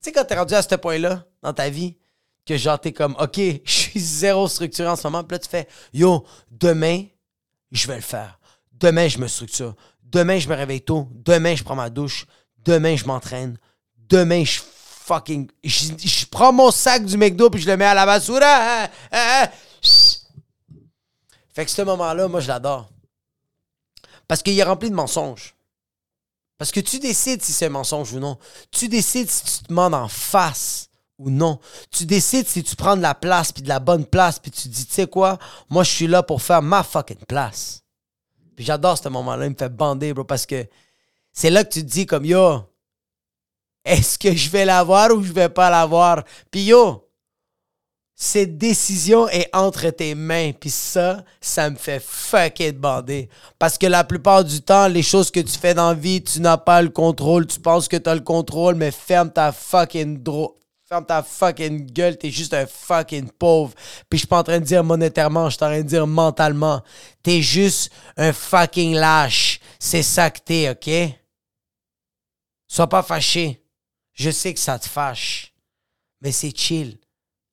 sais, 0.02 0.12
quand 0.12 0.24
t'es 0.24 0.36
rendu 0.38 0.54
à 0.54 0.62
ce 0.62 0.76
point-là 0.76 1.26
dans 1.42 1.52
ta 1.54 1.68
vie, 1.70 1.96
que 2.46 2.58
genre, 2.58 2.80
t'es 2.80 2.92
comme, 2.92 3.16
OK, 3.20 3.36
je 3.38 3.62
suis 3.66 4.00
zéro 4.00 4.48
structuré 4.48 4.90
en 4.90 4.96
ce 4.96 5.08
moment. 5.08 5.24
Puis 5.24 5.36
là, 5.36 5.40
tu 5.40 5.50
fais, 5.50 5.68
yo, 5.94 6.26
demain, 6.52 7.06
je 7.72 7.88
vais 7.88 7.96
le 7.96 8.02
faire. 8.02 8.40
Demain, 8.72 9.08
je 9.08 9.18
me 9.18 9.28
structure. 9.28 9.76
Demain, 10.02 10.40
je 10.40 10.48
me 10.48 10.56
réveille 10.56 10.82
tôt. 10.82 11.08
Demain, 11.12 11.56
je 11.56 11.64
prends 11.64 11.76
ma 11.76 11.90
douche. 11.90 12.26
Demain, 12.60 12.96
je 12.96 13.06
m'entraîne. 13.06 13.58
Demain, 13.98 14.44
je 14.44 14.60
fucking. 15.04 15.50
Je, 15.64 16.26
prends 16.26 16.54
mon 16.54 16.72
sac 16.72 17.06
du 17.06 17.18
McDo 17.18 17.50
puis 17.50 17.62
je 17.62 17.68
le 17.68 17.78
mets 17.78 17.86
à 17.86 17.94
la 17.94 18.06
basura. 18.06 18.84
Hein, 18.84 18.90
hein, 19.12 19.44
hein. 19.44 19.50
Fait 21.54 21.66
que 21.66 21.72
ce 21.72 21.82
moment-là, 21.82 22.28
moi, 22.28 22.40
je 22.40 22.48
l'adore. 22.48 22.90
Parce 24.28 24.42
qu'il 24.42 24.58
est 24.58 24.64
rempli 24.64 24.90
de 24.90 24.96
mensonges. 24.96 25.56
Parce 26.58 26.72
que 26.72 26.80
tu 26.80 27.00
décides 27.00 27.42
si 27.42 27.52
c'est 27.52 27.66
un 27.66 27.70
mensonge 27.70 28.14
ou 28.14 28.20
non. 28.20 28.38
Tu 28.72 28.88
décides 28.88 29.30
si 29.30 29.44
tu 29.44 29.64
te 29.64 29.68
demandes 29.70 29.94
en 29.94 30.08
face 30.08 30.90
ou 31.24 31.30
non. 31.30 31.60
Tu 31.92 32.06
décides 32.06 32.48
si 32.48 32.64
tu 32.64 32.76
prends 32.76 32.98
de 32.98 33.02
la 33.02 33.16
place, 33.16 33.52
puis 33.52 33.64
de 33.64 33.70
la 33.70 33.80
bonne 33.80 34.06
place, 34.06 34.40
puis 34.40 34.52
tu 34.52 34.68
dis, 34.68 34.86
tu 34.86 34.94
sais 34.94 35.08
quoi, 35.08 35.38
moi 35.70 35.84
je 35.84 35.92
suis 35.92 36.08
là 36.08 36.24
pour 36.24 36.42
faire 36.42 36.62
ma 36.62 36.84
fucking 36.84 37.26
place. 37.28 37.82
Puis 38.56 38.66
j'adore 38.66 38.98
ce 38.98 39.10
moment-là, 39.10 39.46
il 39.46 39.52
me 39.52 39.56
fait 39.56 39.70
bander, 39.70 40.14
bro, 40.14 40.24
parce 40.24 40.46
que 40.46 40.68
c'est 41.32 41.50
là 41.50 41.64
que 41.64 41.74
tu 41.74 41.82
te 41.82 41.90
dis 41.90 42.06
comme, 42.06 42.26
yo, 42.26 42.62
est-ce 43.84 44.18
que 44.18 44.34
je 44.34 44.50
vais 44.50 44.66
l'avoir 44.66 45.12
ou 45.12 45.24
je 45.24 45.34
vais 45.34 45.50
pas 45.50 45.70
l'avoir? 45.70 46.24
Puis 46.52 46.66
yo, 46.66 47.04
cette 48.16 48.58
décision 48.58 49.28
est 49.30 49.50
entre 49.54 49.90
tes 49.90 50.16
mains. 50.16 50.52
Puis 50.58 50.70
ça, 50.70 51.24
ça 51.42 51.70
me 51.70 51.76
fait 51.76 52.02
fucking 52.02 52.74
bander. 52.74 53.30
Parce 53.60 53.78
que 53.78 53.88
la 53.88 54.04
plupart 54.04 54.44
du 54.44 54.62
temps, 54.62 54.88
les 54.88 55.04
choses 55.04 55.32
que 55.32 55.40
tu 55.40 55.58
fais 55.58 55.74
dans 55.74 55.90
la 55.90 55.96
vie, 55.96 56.24
tu 56.24 56.40
n'as 56.40 56.58
pas 56.58 56.82
le 56.82 56.90
contrôle. 56.90 57.48
Tu 57.48 57.60
penses 57.60 57.88
que 57.88 57.98
tu 57.98 58.10
as 58.10 58.16
le 58.16 58.22
contrôle, 58.22 58.76
mais 58.76 58.92
ferme 58.92 59.32
ta 59.32 59.52
fucking 59.52 60.22
ferme 60.86 61.06
ta 61.06 61.24
fucking 61.24 61.92
gueule, 61.92 62.18
t'es 62.18 62.32
juste 62.32 62.54
un 62.54 62.66
fucking 62.66 63.30
pauvre. 63.32 63.74
Puis 64.10 64.18
je 64.18 64.20
suis 64.20 64.28
pas 64.28 64.40
en 64.40 64.44
train 64.44 64.60
de 64.60 64.66
dire 64.66 64.84
monétairement, 64.84 65.50
je 65.50 65.56
suis 65.56 65.64
en 65.64 65.68
train 65.68 65.82
de 65.82 65.88
dire 65.88 66.08
mentalement. 66.08 66.82
T'es 67.22 67.42
juste 67.42 67.92
un 68.18 68.34
fucking 68.34 68.94
lâche. 68.96 69.60
C'est 69.80 70.04
ça 70.04 70.30
que 70.30 70.40
t'es, 70.40 70.70
ok? 70.70 71.16
Sois 72.68 72.88
pas 72.88 73.04
fâché. 73.04 73.64
Je 74.14 74.30
sais 74.30 74.54
que 74.54 74.60
ça 74.60 74.78
te 74.80 74.88
fâche. 74.88 75.54
Mais 76.22 76.32
c'est 76.32 76.56
chill. 76.56 76.98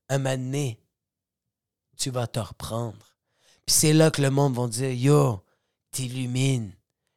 Un 0.09 0.19
moment 0.19 0.75
tu 2.01 2.11
vas 2.11 2.27
te 2.27 2.41
reprendre. 2.41 3.15
Puis 3.67 3.77
c'est 3.77 3.93
là 3.93 4.11
que 4.11 4.23
le 4.23 4.31
monde 4.31 4.57
va 4.57 4.67
dire 4.67 4.91
Yo, 4.91 5.45
t'illumines. 5.93 6.73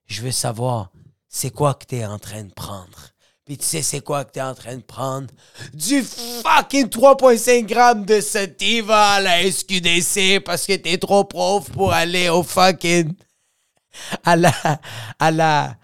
Je 0.05 0.21
veux 0.21 0.31
savoir, 0.31 0.91
c'est 1.29 1.51
quoi 1.51 1.73
que 1.73 1.85
t'es 1.85 2.05
en 2.05 2.19
train 2.19 2.43
de 2.43 2.53
prendre? 2.53 3.12
Puis 3.45 3.57
tu 3.57 3.65
sais 3.65 3.81
c'est 3.81 3.99
quoi 3.99 4.23
que 4.23 4.31
t'es 4.31 4.41
en 4.41 4.55
train 4.55 4.77
de 4.77 4.81
prendre? 4.81 5.27
Du 5.73 6.01
fucking 6.01 6.87
3.5 6.87 7.65
grammes 7.65 8.05
de 8.05 8.21
sativa 8.21 9.15
à 9.15 9.21
la 9.21 9.51
SQDC 9.51 10.39
parce 10.45 10.65
que 10.65 10.75
t'es 10.77 10.97
trop 10.97 11.25
pauvre 11.25 11.69
pour 11.71 11.91
aller 11.91 12.29
au 12.29 12.43
fucking... 12.43 13.13
À 14.23 14.35
la... 14.37 14.51
À 15.19 15.29
la... 15.29 15.75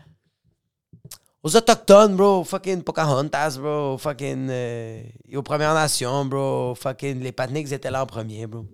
Aux 1.44 1.56
Autochtones, 1.56 2.16
bro. 2.16 2.46
Fucking 2.46 2.82
Pocahontas, 2.82 3.58
bro. 3.60 3.98
Fucking... 3.98 4.48
Euh, 4.50 5.04
aux 5.36 5.44
Premières 5.44 5.74
Nations, 5.74 6.26
bro. 6.26 6.76
Fucking... 6.76 7.20
Les 7.20 7.34
Patniks 7.34 7.74
étaient 7.74 7.92
là 7.92 8.04
en 8.04 8.06
premier, 8.06 8.48
bro. 8.48 8.66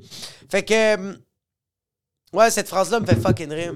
Fait 0.49 0.63
que... 0.63 0.95
Euh, 0.97 1.15
ouais, 2.33 2.51
cette 2.51 2.69
phrase-là 2.69 2.99
me 2.99 3.05
fait 3.07 3.19
fucking 3.19 3.51
rire. 3.51 3.75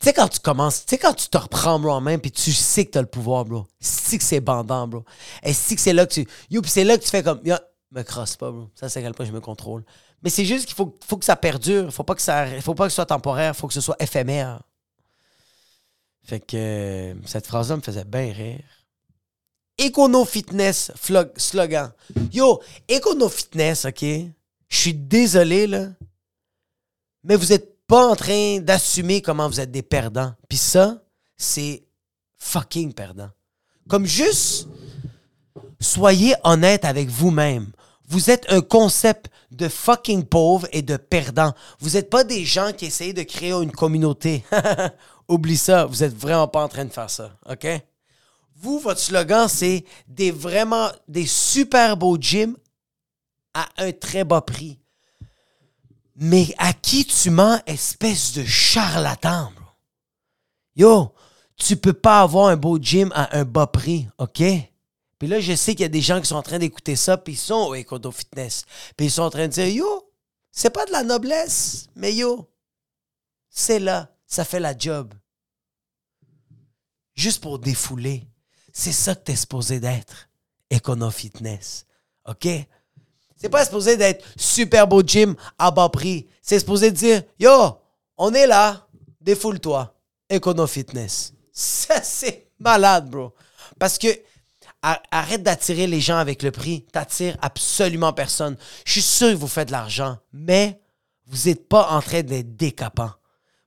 Tu 0.00 0.06
sais, 0.06 0.12
quand 0.12 0.28
tu 0.28 0.40
commences, 0.40 0.84
tu 0.84 0.90
sais, 0.90 0.98
quand 0.98 1.14
tu 1.14 1.28
te 1.28 1.38
reprends, 1.38 1.78
bro, 1.78 1.92
en 1.92 2.00
main, 2.00 2.18
puis 2.18 2.30
tu 2.30 2.52
sais 2.52 2.84
que 2.84 2.90
t'as 2.90 3.00
le 3.00 3.06
pouvoir, 3.06 3.44
bro. 3.44 3.66
C'est 3.80 4.18
que 4.18 4.24
c'est 4.24 4.40
bandant, 4.40 4.86
bro. 4.86 5.04
Et 5.42 5.52
c'est 5.52 5.76
que 5.76 5.80
c'est 5.80 5.92
là 5.92 6.06
que 6.06 6.12
tu. 6.12 6.26
Yo, 6.50 6.60
puis 6.60 6.70
c'est 6.70 6.84
là 6.84 6.98
que 6.98 7.04
tu 7.04 7.10
fais 7.10 7.22
comme. 7.22 7.40
Yo, 7.44 7.56
me 7.90 8.02
crosse 8.02 8.36
pas, 8.36 8.50
bro. 8.50 8.68
Ça, 8.74 8.88
c'est 8.88 9.00
à 9.00 9.02
quel 9.02 9.14
point 9.14 9.24
je 9.24 9.32
me 9.32 9.40
contrôle. 9.40 9.84
Mais 10.22 10.30
c'est 10.30 10.44
juste 10.44 10.66
qu'il 10.66 10.74
faut, 10.74 10.96
faut 11.06 11.16
que 11.16 11.24
ça 11.24 11.36
perdure. 11.36 11.92
Faut 11.92 12.02
pas 12.02 12.14
que 12.14 12.22
ça. 12.22 12.46
Faut 12.60 12.74
pas 12.74 12.84
que 12.84 12.90
ce 12.90 12.96
soit 12.96 13.06
temporaire. 13.06 13.54
Faut 13.56 13.68
que 13.68 13.74
ce 13.74 13.80
soit 13.80 13.96
éphémère. 14.00 14.62
Fait 16.24 16.40
que 16.40 16.56
euh, 16.56 17.14
cette 17.26 17.46
phrase-là 17.46 17.76
me 17.76 17.82
faisait 17.82 18.04
bien 18.04 18.32
rire. 18.32 18.64
Econo 19.78 20.24
Fitness 20.24 20.92
slogan. 21.36 21.92
Yo, 22.32 22.60
Econo 22.88 23.28
Fitness, 23.28 23.84
OK? 23.84 24.02
Je 24.02 24.76
suis 24.76 24.94
désolé, 24.94 25.66
là. 25.66 25.88
Mais 27.22 27.36
vous 27.36 27.52
êtes 27.52 27.73
pas 27.86 28.06
en 28.06 28.16
train 28.16 28.60
d'assumer 28.60 29.22
comment 29.22 29.48
vous 29.48 29.60
êtes 29.60 29.70
des 29.70 29.82
perdants. 29.82 30.32
Puis 30.48 30.58
ça, 30.58 31.02
c'est 31.36 31.84
fucking 32.38 32.92
perdant. 32.92 33.30
Comme 33.88 34.06
juste, 34.06 34.68
soyez 35.80 36.34
honnête 36.44 36.84
avec 36.84 37.08
vous-même. 37.08 37.70
Vous 38.06 38.30
êtes 38.30 38.50
un 38.50 38.60
concept 38.60 39.30
de 39.50 39.68
fucking 39.68 40.24
pauvre 40.24 40.66
et 40.72 40.82
de 40.82 40.96
perdant. 40.96 41.52
Vous 41.80 41.90
n'êtes 41.90 42.10
pas 42.10 42.24
des 42.24 42.44
gens 42.44 42.72
qui 42.72 42.86
essayent 42.86 43.14
de 43.14 43.22
créer 43.22 43.52
une 43.52 43.72
communauté. 43.72 44.44
Oublie 45.28 45.56
ça, 45.56 45.86
vous 45.86 46.02
êtes 46.02 46.14
vraiment 46.14 46.48
pas 46.48 46.62
en 46.62 46.68
train 46.68 46.84
de 46.84 46.92
faire 46.92 47.08
ça, 47.08 47.36
OK? 47.48 47.66
Vous, 48.56 48.78
votre 48.78 49.00
slogan, 49.00 49.48
c'est 49.48 49.84
des 50.06 50.30
vraiment 50.30 50.88
des 51.08 51.26
super 51.26 51.96
beaux 51.96 52.18
gyms 52.18 52.56
à 53.54 53.68
un 53.78 53.92
très 53.92 54.24
bas 54.24 54.40
prix. 54.40 54.78
Mais 56.16 56.54
à 56.58 56.72
qui 56.72 57.04
tu 57.04 57.30
mens, 57.30 57.60
espèce 57.66 58.32
de 58.34 58.44
charlatan, 58.44 59.50
bro? 59.54 59.64
Yo, 60.76 61.14
tu 61.56 61.76
peux 61.76 61.92
pas 61.92 62.20
avoir 62.20 62.48
un 62.48 62.56
beau 62.56 62.78
gym 62.78 63.10
à 63.14 63.36
un 63.36 63.44
bas 63.44 63.66
prix, 63.66 64.08
OK? 64.18 64.42
Puis 65.18 65.28
là, 65.28 65.40
je 65.40 65.54
sais 65.54 65.74
qu'il 65.74 65.82
y 65.82 65.86
a 65.86 65.88
des 65.88 66.00
gens 66.00 66.20
qui 66.20 66.26
sont 66.26 66.36
en 66.36 66.42
train 66.42 66.58
d'écouter 66.58 66.96
ça, 66.96 67.16
puis 67.16 67.34
ils 67.34 67.38
sont 67.38 67.72
au 67.72 68.10
Fitness. 68.10 68.64
Puis 68.96 69.06
ils 69.06 69.10
sont 69.10 69.22
en 69.22 69.30
train 69.30 69.46
de 69.46 69.52
dire, 69.52 69.68
yo, 69.68 70.12
c'est 70.50 70.70
pas 70.70 70.86
de 70.86 70.92
la 70.92 71.02
noblesse, 71.02 71.88
mais 71.96 72.14
yo, 72.14 72.50
c'est 73.48 73.78
là, 73.78 74.14
ça 74.26 74.44
fait 74.44 74.60
la 74.60 74.76
job. 74.76 75.14
Juste 77.14 77.40
pour 77.40 77.58
défouler. 77.58 78.26
C'est 78.72 78.92
ça 78.92 79.14
que 79.14 79.22
t'es 79.22 79.36
supposé 79.36 79.78
d'être, 79.78 80.28
Econo 80.72 81.10
Fitness. 81.10 81.86
OK? 82.26 82.48
C'est 83.36 83.48
pas 83.48 83.64
supposé 83.64 83.96
d'être 83.96 84.24
super 84.36 84.86
beau 84.86 85.02
gym 85.02 85.34
à 85.58 85.70
bas 85.70 85.88
prix. 85.88 86.26
C'est 86.40 86.58
supposé 86.58 86.90
dire 86.90 87.22
Yo, 87.38 87.78
on 88.16 88.32
est 88.32 88.46
là, 88.46 88.86
défoule-toi. 89.20 89.94
Econo 90.32 90.66
Fitness. 90.66 91.32
Ça, 91.52 92.02
c'est 92.02 92.48
malade, 92.58 93.10
bro. 93.10 93.32
Parce 93.78 93.98
que 93.98 94.08
arrête 95.10 95.42
d'attirer 95.42 95.86
les 95.86 96.00
gens 96.00 96.18
avec 96.18 96.42
le 96.42 96.50
prix. 96.50 96.84
T'attires 96.92 97.36
absolument 97.40 98.12
personne. 98.12 98.56
Je 98.84 98.92
suis 98.92 99.02
sûr 99.02 99.30
que 99.30 99.36
vous 99.36 99.48
faites 99.48 99.68
de 99.68 99.72
l'argent, 99.72 100.18
mais 100.32 100.80
vous 101.26 101.48
n'êtes 101.48 101.68
pas 101.68 101.88
en 101.90 102.00
train 102.00 102.22
d'être 102.22 102.56
décapant. 102.56 103.10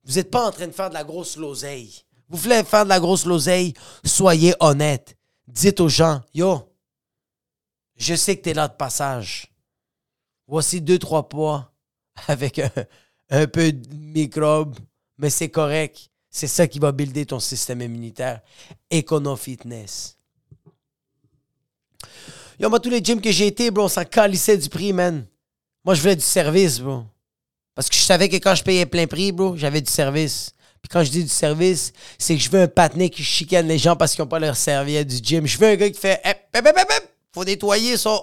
Vous 0.03 0.15
n'êtes 0.15 0.29
pas 0.29 0.45
en 0.45 0.51
train 0.51 0.67
de 0.67 0.71
faire 0.71 0.89
de 0.89 0.93
la 0.93 1.03
grosse 1.03 1.37
loseille. 1.37 2.03
Vous 2.29 2.37
voulez 2.37 2.63
faire 2.63 2.83
de 2.83 2.89
la 2.89 2.99
grosse 2.99 3.25
loseille, 3.25 3.73
soyez 4.03 4.53
honnête. 4.59 5.17
Dites 5.47 5.79
aux 5.79 5.89
gens, 5.89 6.21
yo, 6.33 6.73
Je 7.95 8.15
sais 8.15 8.37
que 8.37 8.43
tu 8.43 8.49
es 8.49 8.53
là 8.53 8.67
de 8.67 8.75
passage. 8.75 9.51
Voici 10.47 10.81
deux, 10.81 10.97
trois 10.97 11.27
poids 11.27 11.71
avec 12.27 12.59
un, 13.29 13.47
peu 13.47 13.71
de 13.71 13.93
microbes, 13.93 14.77
mais 15.17 15.29
c'est 15.29 15.49
correct. 15.49 16.09
C'est 16.29 16.47
ça 16.47 16.67
qui 16.67 16.79
va 16.79 16.91
builder 16.91 17.25
ton 17.25 17.39
système 17.39 17.81
immunitaire. 17.81 18.41
Econo 18.91 19.35
Fitness. 19.35 20.17
Yo, 22.59 22.69
moi, 22.69 22.79
tous 22.79 22.89
les 22.89 23.03
gyms 23.03 23.21
que 23.21 23.31
j'ai 23.31 23.47
été, 23.47 23.71
bro, 23.71 23.85
on 23.85 23.87
s'en 23.87 24.05
calissait 24.05 24.57
du 24.57 24.69
prix, 24.69 24.93
man. 24.93 25.25
Moi, 25.83 25.95
je 25.95 26.01
voulais 26.01 26.15
du 26.15 26.23
service, 26.23 26.79
bro. 26.79 27.03
Parce 27.75 27.89
que 27.89 27.95
je 27.95 28.01
savais 28.01 28.29
que 28.29 28.37
quand 28.37 28.55
je 28.55 28.63
payais 28.63 28.85
plein 28.85 29.07
prix, 29.07 29.31
bro, 29.31 29.55
j'avais 29.55 29.81
du 29.81 29.91
service. 29.91 30.51
Puis 30.81 30.89
quand 30.89 31.03
je 31.03 31.11
dis 31.11 31.23
du 31.23 31.29
service, 31.29 31.93
c'est 32.17 32.35
que 32.35 32.41
je 32.41 32.49
veux 32.49 32.61
un 32.61 32.67
patiné 32.67 33.09
qui 33.09 33.23
chicane 33.23 33.67
les 33.67 33.77
gens 33.77 33.95
parce 33.95 34.13
qu'ils 34.13 34.23
n'ont 34.23 34.29
pas 34.29 34.39
leur 34.39 34.55
serviette 34.55 35.07
du 35.07 35.17
gym. 35.17 35.45
Je 35.45 35.57
veux 35.57 35.67
un 35.67 35.75
gars 35.75 35.89
qui 35.89 35.99
fait 35.99 36.21
faut 37.33 37.45
nettoyer 37.45 37.97
ça. 37.97 38.19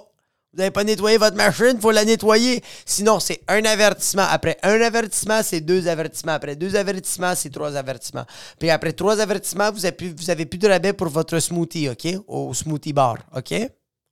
Vous 0.55 0.59
n'avez 0.59 0.71
pas 0.71 0.85
nettoyé 0.85 1.17
votre 1.17 1.35
machine, 1.35 1.77
faut 1.81 1.91
la 1.91 2.05
nettoyer. 2.05 2.63
Sinon, 2.85 3.19
c'est 3.19 3.41
un 3.49 3.65
avertissement. 3.65 4.25
Après 4.29 4.57
un 4.63 4.79
avertissement, 4.79 5.43
c'est 5.43 5.59
deux 5.59 5.85
avertissements. 5.85 6.31
Après 6.31 6.55
deux 6.55 6.77
avertissements, 6.77 7.35
c'est 7.35 7.49
trois 7.49 7.75
avertissements. 7.75 8.23
Puis 8.57 8.69
après 8.69 8.93
trois 8.93 9.19
avertissements, 9.19 9.69
vous 9.69 9.85
avez 9.85 10.45
plus, 10.45 10.57
de 10.57 10.67
rabais 10.69 10.93
pour 10.93 11.09
votre 11.09 11.37
smoothie, 11.39 11.89
OK? 11.89 12.07
Au 12.25 12.53
smoothie 12.53 12.93
bar, 12.93 13.17
OK? 13.35 13.51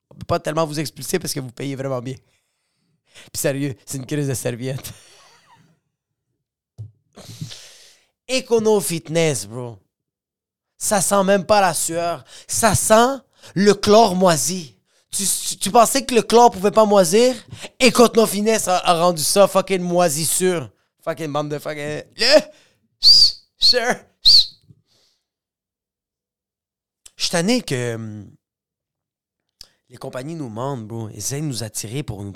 On 0.10 0.16
peut 0.16 0.26
pas 0.28 0.38
tellement 0.38 0.66
vous 0.66 0.78
expulser 0.82 1.18
parce 1.18 1.34
que 1.34 1.40
vous 1.40 1.50
payez 1.50 1.78
vraiment 1.78 2.02
bien. 2.02 2.16
Puis 3.32 3.40
sérieux, 3.40 3.74
c'est 3.86 4.00
une 4.00 4.06
crise 4.06 4.28
de 4.28 4.34
serviette. 4.34 4.92
Econo 8.30 8.82
Fitness, 8.82 9.46
bro. 9.46 9.78
Ça 10.78 11.00
sent 11.00 11.24
même 11.24 11.46
pas 11.46 11.62
la 11.62 11.74
sueur. 11.74 12.26
Ça 12.50 12.76
sent 12.76 13.22
le 13.56 13.74
chlore 13.76 14.14
moisi. 14.14 14.76
Tu, 15.14 15.70
pensais 15.70 16.04
que 16.04 16.16
le 16.16 16.24
chlore 16.24 16.50
pouvait 16.50 16.72
pas 16.72 16.86
moisir? 16.86 17.36
Econo 17.80 18.26
Fitness 18.26 18.68
a, 18.68 18.94
rendu 18.94 19.22
ça 19.22 19.48
fucking 19.48 19.82
moisissure. 19.82 20.70
Fucking 21.04 21.32
bande 21.32 21.50
de 21.50 21.60
fucking... 21.60 22.04
Sure. 23.00 23.96
Je 27.16 27.24
suis 27.24 27.30
tanné 27.30 27.62
que 27.62 27.96
hum, 27.96 28.32
les 29.90 29.98
compagnies 29.98 30.36
nous 30.36 30.50
mentent, 30.50 30.88
bro. 30.88 31.10
Ils 31.10 31.18
essaient 31.18 31.42
de 31.42 31.46
nous 31.46 31.64
attirer 31.64 32.02
pour 32.02 32.24
nous. 32.24 32.34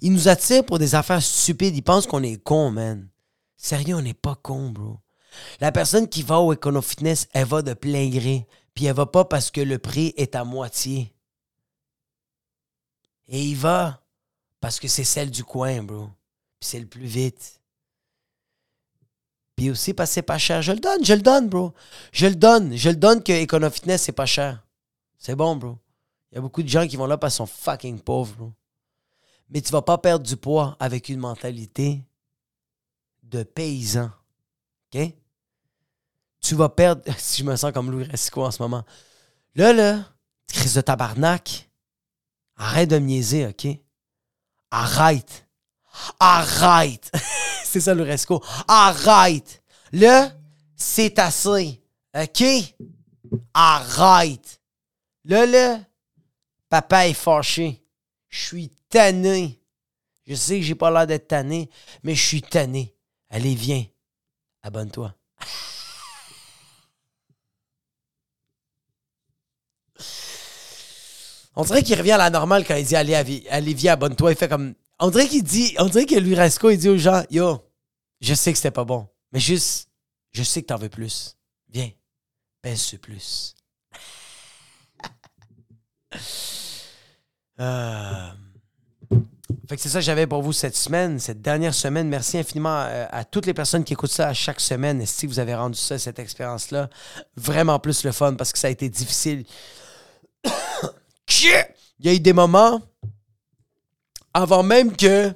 Ils 0.00 0.12
nous 0.12 0.28
attirent 0.28 0.64
pour 0.64 0.78
des 0.78 0.94
affaires 0.94 1.22
stupides. 1.22 1.76
Ils 1.76 1.82
pensent 1.82 2.06
qu'on 2.06 2.22
est 2.22 2.42
con, 2.42 2.70
man. 2.70 3.08
Sérieux, 3.56 3.96
on 3.96 4.02
n'est 4.02 4.14
pas 4.14 4.34
con, 4.34 4.70
bro. 4.70 4.98
La 5.60 5.72
personne 5.72 6.08
qui 6.08 6.22
va 6.22 6.40
au 6.40 6.54
Econo 6.54 6.80
Fitness, 6.80 7.28
elle 7.34 7.46
va 7.46 7.60
de 7.60 7.74
plein 7.74 8.08
gré. 8.08 8.46
Puis 8.74 8.86
elle 8.86 8.94
va 8.94 9.06
pas 9.06 9.24
parce 9.24 9.50
que 9.50 9.60
le 9.60 9.78
prix 9.78 10.14
est 10.16 10.34
à 10.34 10.44
moitié. 10.44 11.13
Et 13.28 13.42
il 13.42 13.56
va 13.56 14.02
parce 14.60 14.80
que 14.80 14.88
c'est 14.88 15.04
celle 15.04 15.30
du 15.30 15.44
coin, 15.44 15.82
bro. 15.82 16.08
Puis 16.60 16.68
c'est 16.70 16.80
le 16.80 16.86
plus 16.86 17.06
vite. 17.06 17.60
Puis 19.56 19.70
aussi 19.70 19.94
parce 19.94 20.10
que 20.10 20.14
c'est 20.14 20.22
pas 20.22 20.38
cher. 20.38 20.62
Je 20.62 20.72
le 20.72 20.80
donne, 20.80 21.04
je 21.04 21.14
le 21.14 21.22
donne, 21.22 21.48
bro. 21.48 21.72
Je 22.12 22.26
le 22.26 22.34
donne. 22.34 22.76
Je 22.76 22.90
le 22.90 22.96
donne 22.96 23.22
que 23.22 23.32
Econo 23.32 23.70
Fitness, 23.70 24.02
c'est 24.02 24.12
pas 24.12 24.26
cher. 24.26 24.64
C'est 25.18 25.36
bon, 25.36 25.56
bro. 25.56 25.78
Il 26.30 26.36
y 26.36 26.38
a 26.38 26.40
beaucoup 26.40 26.62
de 26.62 26.68
gens 26.68 26.86
qui 26.86 26.96
vont 26.96 27.06
là 27.06 27.16
parce 27.16 27.34
qu'ils 27.34 27.46
sont 27.46 27.46
fucking 27.46 28.00
pauvres, 28.00 28.34
bro. 28.34 28.52
Mais 29.50 29.60
tu 29.60 29.70
vas 29.70 29.82
pas 29.82 29.98
perdre 29.98 30.26
du 30.26 30.36
poids 30.36 30.76
avec 30.80 31.08
une 31.08 31.20
mentalité 31.20 32.02
de 33.22 33.42
paysan. 33.42 34.10
OK? 34.92 35.12
Tu 36.40 36.54
vas 36.54 36.68
perdre. 36.68 37.02
Si 37.18 37.42
je 37.42 37.44
me 37.46 37.56
sens 37.56 37.72
comme 37.72 37.90
Louis 37.90 38.04
Ressico 38.04 38.44
en 38.44 38.50
ce 38.50 38.62
moment. 38.62 38.84
Là, 39.54 39.72
là, 39.72 40.04
crise 40.48 40.74
de 40.74 40.80
tabarnak. 40.80 41.70
Arrête 42.56 42.90
de 42.90 42.98
me 42.98 43.06
niaiser, 43.06 43.46
OK? 43.46 43.66
Arrête. 44.70 45.46
Arrête. 46.18 47.10
c'est 47.64 47.80
ça, 47.80 47.94
Louis 47.94 48.10
Resco. 48.10 48.42
Arrête. 48.68 49.62
Là, 49.92 50.32
c'est 50.76 51.18
assez. 51.18 51.82
OK? 52.16 52.44
Arrête. 53.52 54.60
Là, 55.24 55.46
là, 55.46 55.80
papa 56.68 57.08
est 57.08 57.14
fâché. 57.14 57.82
Je 58.28 58.40
suis 58.40 58.68
tanné. 58.88 59.60
Je 60.26 60.34
sais 60.34 60.58
que 60.58 60.64
j'ai 60.64 60.74
pas 60.74 60.90
l'air 60.90 61.06
d'être 61.06 61.28
tanné, 61.28 61.70
mais 62.02 62.14
je 62.14 62.22
suis 62.22 62.42
tanné. 62.42 62.94
Allez, 63.30 63.54
viens. 63.54 63.84
Abonne-toi. 64.62 65.14
On 71.56 71.64
dirait 71.64 71.82
qu'il 71.82 71.96
revient 71.96 72.12
à 72.12 72.18
la 72.18 72.30
normale 72.30 72.64
quand 72.66 72.74
il 72.74 72.84
dit 72.84 72.96
allez, 72.96 73.22
viens, 73.74 73.92
abonne-toi. 73.92 74.32
Il 74.32 74.36
fait 74.36 74.48
comme. 74.48 74.74
On 74.98 75.10
dirait 75.10 75.28
qu'il 75.28 75.44
dit. 75.44 75.74
On 75.78 75.86
dirait 75.86 76.06
que 76.06 76.16
lui 76.16 76.34
Rasco, 76.34 76.70
il 76.70 76.78
dit 76.78 76.88
aux 76.88 76.96
gens 76.96 77.22
Yo, 77.30 77.60
je 78.20 78.34
sais 78.34 78.52
que 78.52 78.58
c'était 78.58 78.70
pas 78.70 78.84
bon, 78.84 79.08
mais 79.32 79.40
juste, 79.40 79.88
je 80.32 80.42
sais 80.42 80.62
que 80.62 80.68
t'en 80.68 80.78
veux 80.78 80.88
plus. 80.88 81.36
Viens, 81.68 81.90
pèse 82.62 82.80
ce 82.80 82.96
plus. 82.96 83.54
euh. 87.60 88.30
Fait 89.68 89.76
que 89.76 89.82
c'est 89.82 89.88
ça 89.88 90.00
que 90.00 90.04
j'avais 90.04 90.26
pour 90.26 90.42
vous 90.42 90.52
cette 90.52 90.76
semaine, 90.76 91.18
cette 91.18 91.40
dernière 91.40 91.74
semaine. 91.74 92.08
Merci 92.08 92.36
infiniment 92.38 92.84
euh, 92.86 93.06
à, 93.10 93.24
toutes 93.24 93.46
les 93.46 93.54
personnes 93.54 93.82
qui 93.82 93.94
écoutent 93.94 94.10
ça 94.10 94.28
à 94.28 94.34
chaque 94.34 94.60
semaine. 94.60 95.00
Et 95.00 95.06
si 95.06 95.26
vous 95.26 95.38
avez 95.38 95.54
rendu 95.54 95.78
ça, 95.78 95.98
cette 95.98 96.18
expérience-là, 96.18 96.90
vraiment 97.36 97.78
plus 97.78 98.04
le 98.04 98.12
fun 98.12 98.34
parce 98.34 98.52
que 98.52 98.58
ça 98.58 98.66
a 98.66 98.70
été 98.70 98.90
difficile. 98.90 99.44
Il 101.98 102.06
y 102.06 102.08
a 102.08 102.14
eu 102.14 102.20
des 102.20 102.32
moments, 102.32 102.80
avant 104.32 104.62
même 104.62 104.96
que 104.96 105.32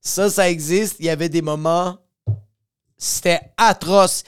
ça, 0.00 0.30
ça 0.30 0.48
existe, 0.48 0.96
il 0.98 1.06
y 1.06 1.10
avait 1.10 1.28
des 1.28 1.42
moments, 1.42 1.98
c'était 2.96 3.40
atroce. 3.56 4.22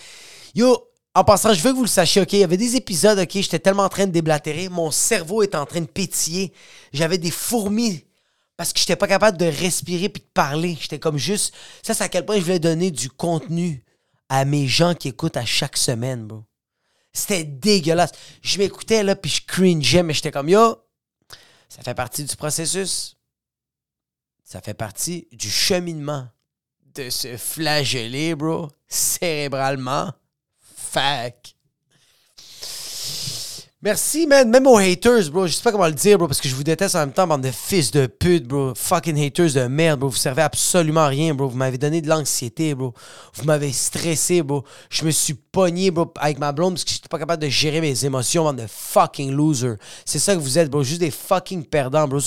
Yo, 0.54 0.76
en 1.14 1.24
passant, 1.24 1.54
je 1.54 1.62
veux 1.62 1.70
que 1.70 1.76
vous 1.76 1.82
le 1.82 1.88
sachiez, 1.88 2.22
OK? 2.22 2.32
Il 2.32 2.40
y 2.40 2.44
avait 2.44 2.56
des 2.56 2.76
épisodes, 2.76 3.18
OK? 3.18 3.30
J'étais 3.32 3.58
tellement 3.58 3.84
en 3.84 3.88
train 3.88 4.06
de 4.06 4.12
déblatérer, 4.12 4.68
mon 4.68 4.90
cerveau 4.90 5.42
était 5.42 5.56
en 5.56 5.66
train 5.66 5.80
de 5.80 5.86
pétiller. 5.86 6.52
J'avais 6.92 7.18
des 7.18 7.30
fourmis 7.30 8.04
parce 8.56 8.72
que 8.72 8.80
j'étais 8.80 8.96
pas 8.96 9.06
capable 9.06 9.38
de 9.38 9.46
respirer 9.46 10.08
puis 10.08 10.22
de 10.22 10.28
parler. 10.34 10.76
J'étais 10.80 10.98
comme 10.98 11.16
juste. 11.16 11.54
Ça, 11.82 11.94
c'est 11.94 12.04
à 12.04 12.08
quel 12.08 12.26
point 12.26 12.36
je 12.36 12.42
voulais 12.42 12.58
donner 12.58 12.90
du 12.90 13.08
contenu 13.08 13.84
à 14.28 14.44
mes 14.44 14.66
gens 14.66 14.94
qui 14.94 15.08
écoutent 15.08 15.36
à 15.36 15.44
chaque 15.44 15.76
semaine, 15.76 16.26
bro. 16.26 16.42
C'était 17.18 17.44
dégueulasse. 17.44 18.12
Je 18.42 18.58
m'écoutais 18.58 19.02
là 19.02 19.16
puis 19.16 19.30
je 19.30 19.42
cringeais, 19.44 20.02
mais 20.02 20.14
j'étais 20.14 20.30
comme 20.30 20.48
yo. 20.48 20.76
Ça 21.68 21.82
fait 21.82 21.94
partie 21.94 22.24
du 22.24 22.36
processus. 22.36 23.16
Ça 24.44 24.60
fait 24.60 24.74
partie 24.74 25.28
du 25.32 25.50
cheminement 25.50 26.28
de 26.94 27.10
se 27.10 27.36
flageller, 27.36 28.34
bro, 28.34 28.70
cérébralement. 28.86 30.12
Fac. 30.60 31.54
Merci, 33.80 34.26
man. 34.26 34.50
Même 34.50 34.66
aux 34.66 34.76
haters, 34.76 35.30
bro. 35.30 35.46
Je 35.46 35.52
sais 35.52 35.62
pas 35.62 35.70
comment 35.70 35.86
le 35.86 35.92
dire, 35.92 36.18
bro, 36.18 36.26
parce 36.26 36.40
que 36.40 36.48
je 36.48 36.54
vous 36.56 36.64
déteste 36.64 36.96
en 36.96 36.98
même 36.98 37.12
temps, 37.12 37.28
bande 37.28 37.42
de 37.42 37.52
fils 37.52 37.92
de 37.92 38.06
pute, 38.06 38.44
bro. 38.44 38.72
Fucking 38.74 39.16
haters 39.16 39.52
de 39.52 39.68
merde, 39.68 40.00
bro. 40.00 40.08
Vous 40.08 40.16
servez 40.16 40.42
absolument 40.42 41.02
à 41.02 41.06
rien, 41.06 41.32
bro. 41.32 41.46
Vous 41.46 41.56
m'avez 41.56 41.78
donné 41.78 42.00
de 42.00 42.08
l'anxiété, 42.08 42.74
bro. 42.74 42.92
Vous 43.34 43.44
m'avez 43.44 43.70
stressé, 43.70 44.42
bro. 44.42 44.64
Je 44.90 45.04
me 45.04 45.12
suis 45.12 45.34
pogné, 45.34 45.92
bro, 45.92 46.12
avec 46.18 46.40
ma 46.40 46.50
blonde 46.50 46.74
parce 46.74 46.82
que 46.82 46.90
j'étais 46.90 47.06
pas 47.06 47.20
capable 47.20 47.40
de 47.40 47.48
gérer 47.48 47.80
mes 47.80 48.04
émotions, 48.04 48.42
bande 48.42 48.56
de 48.56 48.66
fucking 48.66 49.30
loser. 49.30 49.74
C'est 50.04 50.18
ça 50.18 50.34
que 50.34 50.40
vous 50.40 50.58
êtes, 50.58 50.68
bro. 50.68 50.82
Juste 50.82 51.00
des 51.00 51.12
fucking 51.12 51.64
perdants, 51.64 52.08
bro. 52.08 52.18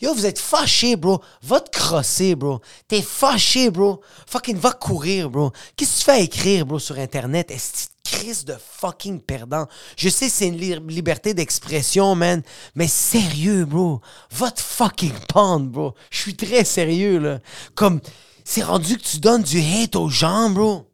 Yo, 0.00 0.14
vous 0.14 0.26
êtes 0.26 0.38
fâchés, 0.38 0.94
bro. 0.94 1.20
Va 1.42 1.58
te 1.58 1.76
crosser, 1.76 2.36
bro. 2.36 2.60
T'es 2.86 3.02
fâché, 3.02 3.72
bro. 3.72 4.00
Fucking 4.28 4.58
va 4.58 4.70
courir, 4.70 5.28
bro. 5.28 5.50
Qu'est-ce 5.74 5.90
que 5.90 5.98
tu 5.98 6.04
fais 6.04 6.22
écrire, 6.22 6.66
bro, 6.66 6.78
sur 6.78 6.96
Internet? 7.00 7.50
Est-ce 7.50 7.89
crise 8.10 8.44
de 8.44 8.56
fucking 8.58 9.20
perdant. 9.20 9.66
Je 9.96 10.08
sais, 10.08 10.28
c'est 10.28 10.48
une 10.48 10.56
liberté 10.88 11.32
d'expression, 11.32 12.14
man. 12.14 12.42
Mais 12.74 12.88
sérieux, 12.88 13.64
bro. 13.64 14.00
Votre 14.32 14.60
fucking 14.60 15.18
pendre, 15.28 15.70
bro. 15.70 15.94
Je 16.10 16.18
suis 16.18 16.36
très 16.36 16.64
sérieux, 16.64 17.18
là. 17.18 17.38
Comme, 17.74 18.00
c'est 18.44 18.62
rendu 18.62 18.96
que 18.96 19.02
tu 19.02 19.18
donnes 19.18 19.42
du 19.42 19.60
hate 19.60 19.96
aux 19.96 20.08
gens, 20.08 20.50
bro. 20.50 20.86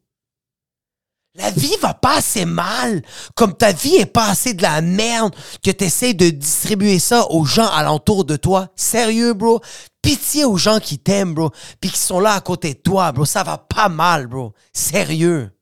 La 1.35 1.51
vie 1.51 1.77
va 1.83 1.93
pas 1.93 2.17
assez 2.17 2.47
mal, 2.47 3.03
comme 3.35 3.55
ta 3.55 3.71
vie 3.71 3.97
est 3.97 4.07
pas 4.07 4.31
assez 4.31 4.55
de 4.55 4.63
la 4.63 4.81
merde 4.81 5.37
que 5.63 5.71
tu 5.71 5.85
essaies 5.85 6.15
de 6.15 6.31
distribuer 6.31 6.99
ça 6.99 7.31
aux 7.31 7.45
gens 7.45 7.69
alentour 7.69 8.25
de 8.25 8.37
toi. 8.37 8.69
Sérieux, 8.75 9.35
bro. 9.35 9.61
Pitié 10.01 10.47
aux 10.47 10.57
gens 10.57 10.81
qui 10.81 10.99
t'aiment, 10.99 11.35
bro, 11.35 11.51
puis 11.81 11.91
qui 11.91 11.99
sont 11.99 12.21
là 12.21 12.33
à 12.33 12.41
côté 12.41 12.73
de 12.75 12.79
toi, 12.79 13.13
bro. 13.13 13.27
Ça 13.27 13.43
va 13.43 13.59
pas 13.59 13.91
mal, 13.91 14.29
bro. 14.29 14.55
Sérieux. 14.73 15.56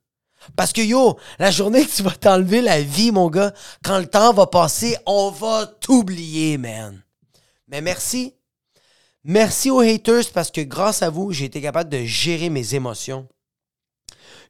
Parce 0.57 0.73
que 0.73 0.81
yo, 0.81 1.19
la 1.39 1.51
journée 1.51 1.85
que 1.85 1.91
tu 1.91 2.03
vas 2.03 2.11
t'enlever 2.13 2.61
la 2.61 2.81
vie, 2.81 3.13
mon 3.13 3.29
gars, 3.29 3.53
quand 3.83 3.99
le 3.99 4.07
temps 4.07 4.33
va 4.33 4.47
passer, 4.47 4.97
on 5.07 5.31
va 5.31 5.67
t'oublier, 5.67 6.59
man. 6.59 7.03
Mais 7.69 7.81
merci. 7.81 8.35
Merci 9.25 9.71
aux 9.71 9.81
haters 9.81 10.31
parce 10.35 10.51
que 10.51 10.61
grâce 10.61 11.03
à 11.03 11.11
vous, 11.11 11.33
j'ai 11.33 11.47
été 11.47 11.63
capable 11.63 11.91
de 11.91 12.05
gérer 12.05 12.51
mes 12.51 12.75
émotions. 12.75 13.27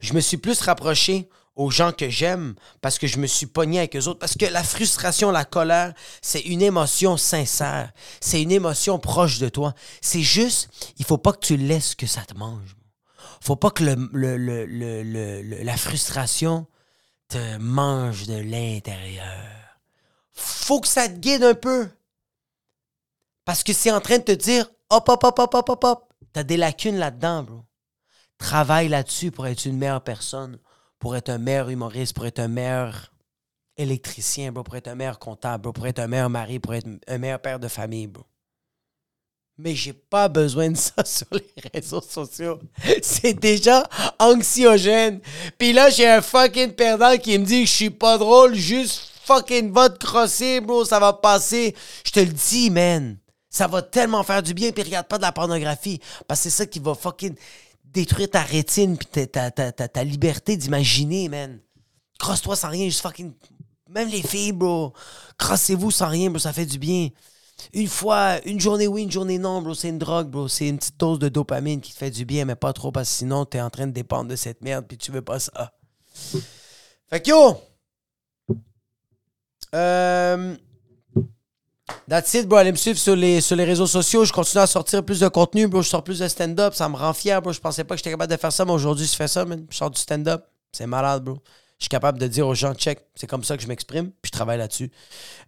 Je 0.01 0.13
me 0.13 0.19
suis 0.19 0.37
plus 0.37 0.59
rapproché 0.59 1.29
aux 1.55 1.71
gens 1.71 1.93
que 1.93 2.09
j'aime 2.09 2.55
parce 2.81 2.99
que 2.99 3.07
je 3.07 3.17
me 3.17 3.27
suis 3.27 3.45
pogné 3.45 3.79
avec 3.79 3.95
eux 3.95 4.07
autres. 4.07 4.19
Parce 4.19 4.35
que 4.35 4.45
la 4.45 4.63
frustration, 4.63 5.31
la 5.31 5.45
colère, 5.45 5.93
c'est 6.21 6.41
une 6.41 6.61
émotion 6.61 7.15
sincère. 7.17 7.91
C'est 8.19 8.41
une 8.41 8.51
émotion 8.51 8.99
proche 8.99 9.39
de 9.39 9.49
toi. 9.49 9.73
C'est 10.01 10.21
juste, 10.21 10.69
il 10.97 11.05
faut 11.05 11.17
pas 11.17 11.31
que 11.31 11.45
tu 11.45 11.57
laisses 11.57 11.95
que 11.95 12.07
ça 12.07 12.21
te 12.21 12.37
mange. 12.37 12.75
Faut 13.41 13.55
pas 13.55 13.71
que 13.71 13.83
le, 13.83 15.63
la 15.63 15.77
frustration 15.77 16.67
te 17.27 17.57
mange 17.57 18.27
de 18.27 18.37
l'intérieur. 18.37 19.79
Faut 20.33 20.81
que 20.81 20.87
ça 20.87 21.07
te 21.07 21.15
guide 21.15 21.43
un 21.43 21.53
peu. 21.53 21.89
Parce 23.45 23.63
que 23.63 23.73
c'est 23.73 23.91
en 23.91 24.01
train 24.01 24.17
de 24.17 24.23
te 24.23 24.31
dire, 24.31 24.69
hop, 24.89 25.07
hop, 25.07 25.23
hop, 25.23 25.39
hop, 25.39 25.53
hop, 25.53 25.69
hop, 25.69 25.83
hop. 25.83 26.13
T'as 26.33 26.43
des 26.43 26.57
lacunes 26.57 26.97
là-dedans, 26.97 27.43
bro. 27.43 27.65
Travaille 28.37 28.89
là-dessus 28.89 29.31
pour 29.31 29.47
être 29.47 29.65
une 29.65 29.77
meilleure 29.77 30.03
personne 30.03 30.59
pour 31.05 31.15
être 31.15 31.29
un 31.29 31.37
meilleur 31.37 31.69
humoriste, 31.69 32.15
pour 32.15 32.25
être 32.25 32.39
un 32.39 32.47
meilleur 32.47 33.13
électricien, 33.77 34.51
bro, 34.51 34.63
pour 34.63 34.75
être 34.75 34.87
un 34.87 34.95
meilleur 34.95 35.19
comptable, 35.19 35.71
pour 35.71 35.85
être 35.85 35.99
un 35.99 36.07
meilleur 36.07 36.31
mari, 36.31 36.59
pour 36.59 36.73
être 36.73 36.87
un 37.07 37.17
meilleur 37.19 37.39
père 37.39 37.59
de 37.59 37.67
famille, 37.67 38.07
bro. 38.07 38.23
Mais 39.57 39.73
j'ai 39.73 39.93
pas 39.93 40.27
besoin 40.27 40.69
de 40.69 40.77
ça 40.77 40.93
sur 41.05 41.27
les 41.31 41.69
réseaux 41.73 42.01
sociaux. 42.01 42.59
C'est 43.01 43.33
déjà 43.33 43.87
anxiogène. 44.19 45.21
Puis 45.57 45.71
là, 45.71 45.89
j'ai 45.89 46.07
un 46.07 46.21
fucking 46.21 46.73
perdant 46.73 47.17
qui 47.17 47.37
me 47.39 47.45
dit 47.45 47.61
que 47.61 47.69
je 47.69 47.73
suis 47.73 47.89
pas 47.89 48.17
drôle, 48.17 48.55
juste 48.55 49.11
fucking 49.25 49.71
va 49.71 49.89
te 49.89 50.05
crosser, 50.05 50.61
bro, 50.61 50.85
ça 50.85 50.99
va 50.99 51.13
passer. 51.13 51.75
Je 52.05 52.11
te 52.11 52.19
le 52.19 52.31
dis, 52.31 52.69
man. 52.69 53.17
Ça 53.49 53.67
va 53.67 53.81
tellement 53.81 54.23
faire 54.23 54.43
du 54.43 54.53
bien, 54.53 54.71
puis 54.71 54.83
regarde 54.83 55.07
pas 55.07 55.17
de 55.17 55.23
la 55.23 55.31
pornographie. 55.31 55.99
Parce 56.27 56.41
que 56.41 56.49
c'est 56.49 56.57
ça 56.57 56.65
qui 56.65 56.79
va 56.79 56.93
fucking 56.93 57.35
détruire 57.83 58.29
ta 58.29 58.41
rétine 58.41 58.97
puis 58.97 59.27
ta, 59.27 59.49
ta, 59.49 59.71
ta, 59.71 60.03
liberté 60.03 60.57
d'imaginer, 60.57 61.29
man. 61.29 61.59
Crosse-toi 62.19 62.55
sans 62.55 62.69
rien, 62.69 62.85
juste 62.85 63.01
fucking. 63.01 63.33
Même 63.89 64.09
les 64.09 64.21
filles, 64.21 64.51
bro. 64.51 64.93
Crossez-vous 65.37 65.91
sans 65.91 66.09
rien, 66.09 66.29
bro, 66.29 66.39
ça 66.39 66.51
fait 66.51 66.65
du 66.65 66.77
bien. 66.77 67.09
Une 67.73 67.87
fois, 67.87 68.39
une 68.45 68.59
journée 68.59 68.87
oui, 68.87 69.03
une 69.03 69.11
journée 69.11 69.37
non, 69.39 69.61
bro, 69.61 69.73
c'est 69.73 69.89
une 69.89 69.99
drogue, 69.99 70.29
bro. 70.29 70.47
C'est 70.47 70.67
une 70.67 70.77
petite 70.77 70.99
dose 70.99 71.19
de 71.19 71.29
dopamine 71.29 71.81
qui 71.81 71.93
te 71.93 71.97
fait 71.97 72.11
du 72.11 72.25
bien, 72.25 72.45
mais 72.45 72.55
pas 72.55 72.73
trop, 72.73 72.91
parce 72.91 73.09
que 73.09 73.15
sinon, 73.15 73.45
t'es 73.45 73.61
en 73.61 73.69
train 73.69 73.87
de 73.87 73.91
dépendre 73.91 74.29
de 74.29 74.35
cette 74.35 74.61
merde, 74.61 74.85
puis 74.87 74.97
tu 74.97 75.11
veux 75.11 75.21
pas 75.21 75.39
ça. 75.39 75.73
Fait 77.09 77.21
que 77.21 77.29
yo! 77.29 77.57
Euh, 79.73 80.55
That's 82.07 82.33
it, 82.33 82.47
bro. 82.47 82.57
Allez 82.57 82.71
me 82.71 82.77
suivre 82.77 82.97
sur 82.97 83.15
les, 83.15 83.41
sur 83.41 83.55
les 83.55 83.63
réseaux 83.63 83.87
sociaux. 83.87 84.25
Je 84.25 84.33
continue 84.33 84.61
à 84.61 84.67
sortir 84.67 85.03
plus 85.03 85.19
de 85.19 85.27
contenu, 85.27 85.67
bro. 85.67 85.81
Je 85.81 85.89
sors 85.89 86.03
plus 86.03 86.19
de 86.19 86.27
stand-up. 86.27 86.73
Ça 86.73 86.89
me 86.89 86.95
rend 86.95 87.13
fier, 87.13 87.41
bro. 87.41 87.51
Je 87.51 87.59
pensais 87.59 87.83
pas 87.83 87.95
que 87.95 87.99
j'étais 87.99 88.11
capable 88.11 88.31
de 88.31 88.37
faire 88.37 88.51
ça, 88.51 88.65
mais 88.65 88.71
aujourd'hui, 88.71 89.05
je 89.05 89.15
fais 89.15 89.27
ça, 89.27 89.45
man. 89.45 89.65
Je 89.69 89.77
sors 89.77 89.91
du 89.91 89.99
stand-up. 89.99 90.45
C'est 90.71 90.87
malade, 90.87 91.23
bro. 91.23 91.37
Je 91.77 91.85
suis 91.85 91.89
capable 91.89 92.19
de 92.19 92.27
dire 92.27 92.47
aux 92.47 92.55
gens, 92.55 92.73
check, 92.73 92.99
c'est 93.15 93.27
comme 93.27 93.43
ça 93.43 93.57
que 93.57 93.63
je 93.63 93.67
m'exprime, 93.67 94.11
puis 94.21 94.29
je 94.29 94.31
travaille 94.31 94.57
là-dessus. 94.57 94.91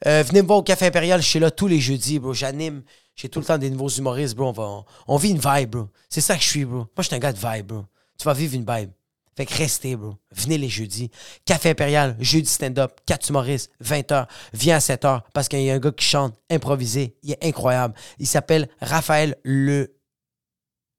Euh, 0.06 0.24
venez 0.28 0.42
me 0.42 0.48
voir 0.48 0.60
au 0.60 0.64
Café 0.64 0.88
Impérial, 0.88 1.22
je 1.22 1.28
suis 1.28 1.40
là 1.40 1.52
tous 1.52 1.68
les 1.68 1.80
jeudis, 1.80 2.20
bro. 2.20 2.34
J'anime. 2.34 2.84
J'ai 3.16 3.30
tout 3.30 3.40
le 3.40 3.46
temps 3.46 3.58
des 3.58 3.70
nouveaux 3.70 3.90
humoristes, 3.90 4.36
bro. 4.36 4.50
On, 4.50 4.52
va, 4.52 4.86
on 5.08 5.18
vit 5.18 5.30
une 5.32 5.40
vibe, 5.40 5.70
bro. 5.70 5.88
C'est 6.10 6.22
ça 6.22 6.36
que 6.36 6.44
je 6.44 6.48
suis, 6.48 6.66
bro. 6.66 6.78
Moi, 6.78 6.88
je 7.00 7.04
suis 7.04 7.16
un 7.16 7.20
gars 7.20 7.34
de 7.34 7.40
vibe, 7.40 7.68
bro. 7.68 7.86
Tu 8.20 8.26
vas 8.26 8.34
vivre 8.34 8.56
une 8.56 8.66
vibe. 8.66 8.92
Fait 9.38 9.46
que 9.46 9.54
restez, 9.54 9.96
bro. 9.96 10.16
Venez 10.32 10.58
les 10.58 10.68
jeudis. 10.68 11.12
Café 11.46 11.70
Impérial, 11.70 12.16
jeudi 12.20 12.50
stand-up, 12.50 13.00
4 13.06 13.30
humoristes, 13.30 13.72
20h. 13.84 14.28
Viens 14.54 14.76
à 14.76 14.80
7h 14.80 15.22
parce 15.34 15.48
qu'il 15.48 15.62
y 15.62 15.70
a 15.70 15.76
un 15.76 15.80
gars 15.80 15.92
qui 15.92 16.06
chante, 16.06 16.36
improvisé. 16.50 17.16
Il 17.24 17.32
est 17.32 17.46
incroyable. 17.46 17.94
Il 18.20 18.28
s'appelle 18.28 18.68
Raphaël 18.82 19.36
Le. 19.44 19.96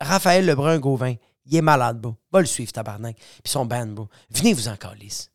Raphaël 0.01 0.47
Lebrun-Gauvin. 0.47 1.15
Il 1.49 1.57
est 1.57 1.63
malade, 1.63 2.01
bro. 2.01 2.15
Va 2.33 2.41
le 2.41 2.47
suivre, 2.47 2.73
tabarnak. 2.73 3.17
Puis 3.17 3.51
son 3.51 3.65
band, 3.65 3.87
bro. 3.87 4.09
Venez 4.31 4.53
vous 4.53 4.69
en 4.69 4.77
calice. 4.77 5.31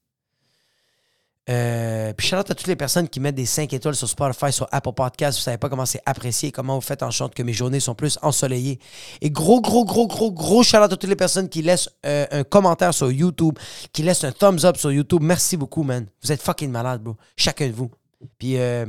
Euh, 1.50 2.14
puis 2.14 2.28
shout 2.28 2.36
à 2.38 2.44
toutes 2.44 2.68
les 2.68 2.78
personnes 2.78 3.10
qui 3.10 3.20
mettent 3.20 3.36
des 3.36 3.46
5 3.46 3.74
étoiles 3.74 3.96
sur 3.96 4.08
Spotify, 4.08 4.54
sur 4.54 4.68
Apple 4.72 4.94
Podcasts. 4.94 5.38
Vous 5.40 5.44
savez 5.44 5.58
pas 5.58 5.68
comment 5.68 5.86
c'est 5.86 6.02
apprécié, 6.06 6.52
comment 6.54 6.76
vous 6.76 6.82
faites 6.82 7.04
en 7.04 7.12
sorte 7.12 7.36
que 7.36 7.44
mes 7.44 7.52
journées 7.52 7.82
sont 7.82 7.96
plus 7.96 8.18
ensoleillées. 8.22 8.80
Et 9.20 9.30
gros, 9.30 9.60
gros, 9.60 9.84
gros, 9.84 10.08
gros, 10.08 10.32
gros 10.32 10.64
shout 10.64 10.78
à 10.78 10.88
toutes 10.88 11.04
les 11.04 11.18
personnes 11.18 11.50
qui 11.50 11.62
laissent 11.62 11.90
euh, 12.06 12.26
un 12.32 12.44
commentaire 12.44 12.94
sur 12.94 13.12
YouTube, 13.12 13.60
qui 13.92 14.04
laissent 14.04 14.24
un 14.24 14.32
thumbs 14.32 14.64
up 14.64 14.78
sur 14.78 14.92
YouTube. 14.92 15.22
Merci 15.22 15.58
beaucoup, 15.58 15.84
man. 15.84 16.06
Vous 16.22 16.32
êtes 16.32 16.42
fucking 16.42 16.72
malade, 16.72 17.02
bro. 17.02 17.18
Chacun 17.36 17.68
de 17.68 17.74
vous. 17.74 17.92
Puis 18.38 18.58
euh, 18.58 18.86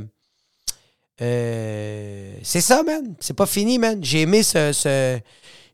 euh, 1.21 2.37
c'est 2.41 2.61
ça, 2.61 2.83
man. 2.83 3.15
C'est 3.19 3.33
pas 3.33 3.45
fini, 3.45 3.79
man. 3.79 4.01
J'ai 4.03 4.21
aimé 4.21 4.43
ce, 4.43 5.19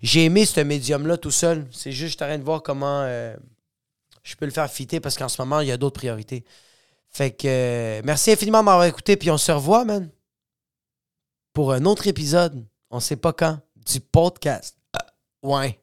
j'ai 0.01 0.25
aimé 0.25 0.45
ce 0.45 0.61
médium-là 0.61 1.17
tout 1.17 1.31
seul. 1.31 1.67
C'est 1.71 1.91
juste, 1.91 2.19
je 2.19 2.25
train 2.25 2.37
de 2.37 2.43
voir 2.43 2.63
comment 2.63 3.05
je 4.23 4.35
peux 4.35 4.45
le 4.45 4.51
faire 4.51 4.69
fitter 4.69 4.99
parce 4.99 5.17
qu'en 5.17 5.29
ce 5.29 5.41
moment, 5.41 5.59
il 5.59 5.67
y 5.67 5.71
a 5.71 5.77
d'autres 5.77 5.99
priorités. 5.99 6.43
Fait 7.09 7.31
que 7.31 7.47
euh, 7.47 8.01
merci 8.05 8.31
infiniment 8.31 8.59
de 8.59 8.65
m'avoir 8.65 8.85
écouté, 8.85 9.17
puis 9.17 9.29
on 9.31 9.37
se 9.37 9.51
revoit, 9.51 9.83
man, 9.83 10.09
pour 11.53 11.73
un 11.73 11.83
autre 11.85 12.07
épisode, 12.07 12.65
on 12.89 12.99
sait 12.99 13.17
pas 13.17 13.33
quand, 13.33 13.59
du 13.75 13.99
podcast. 13.99 14.77
Euh, 14.95 15.47
ouais. 15.47 15.79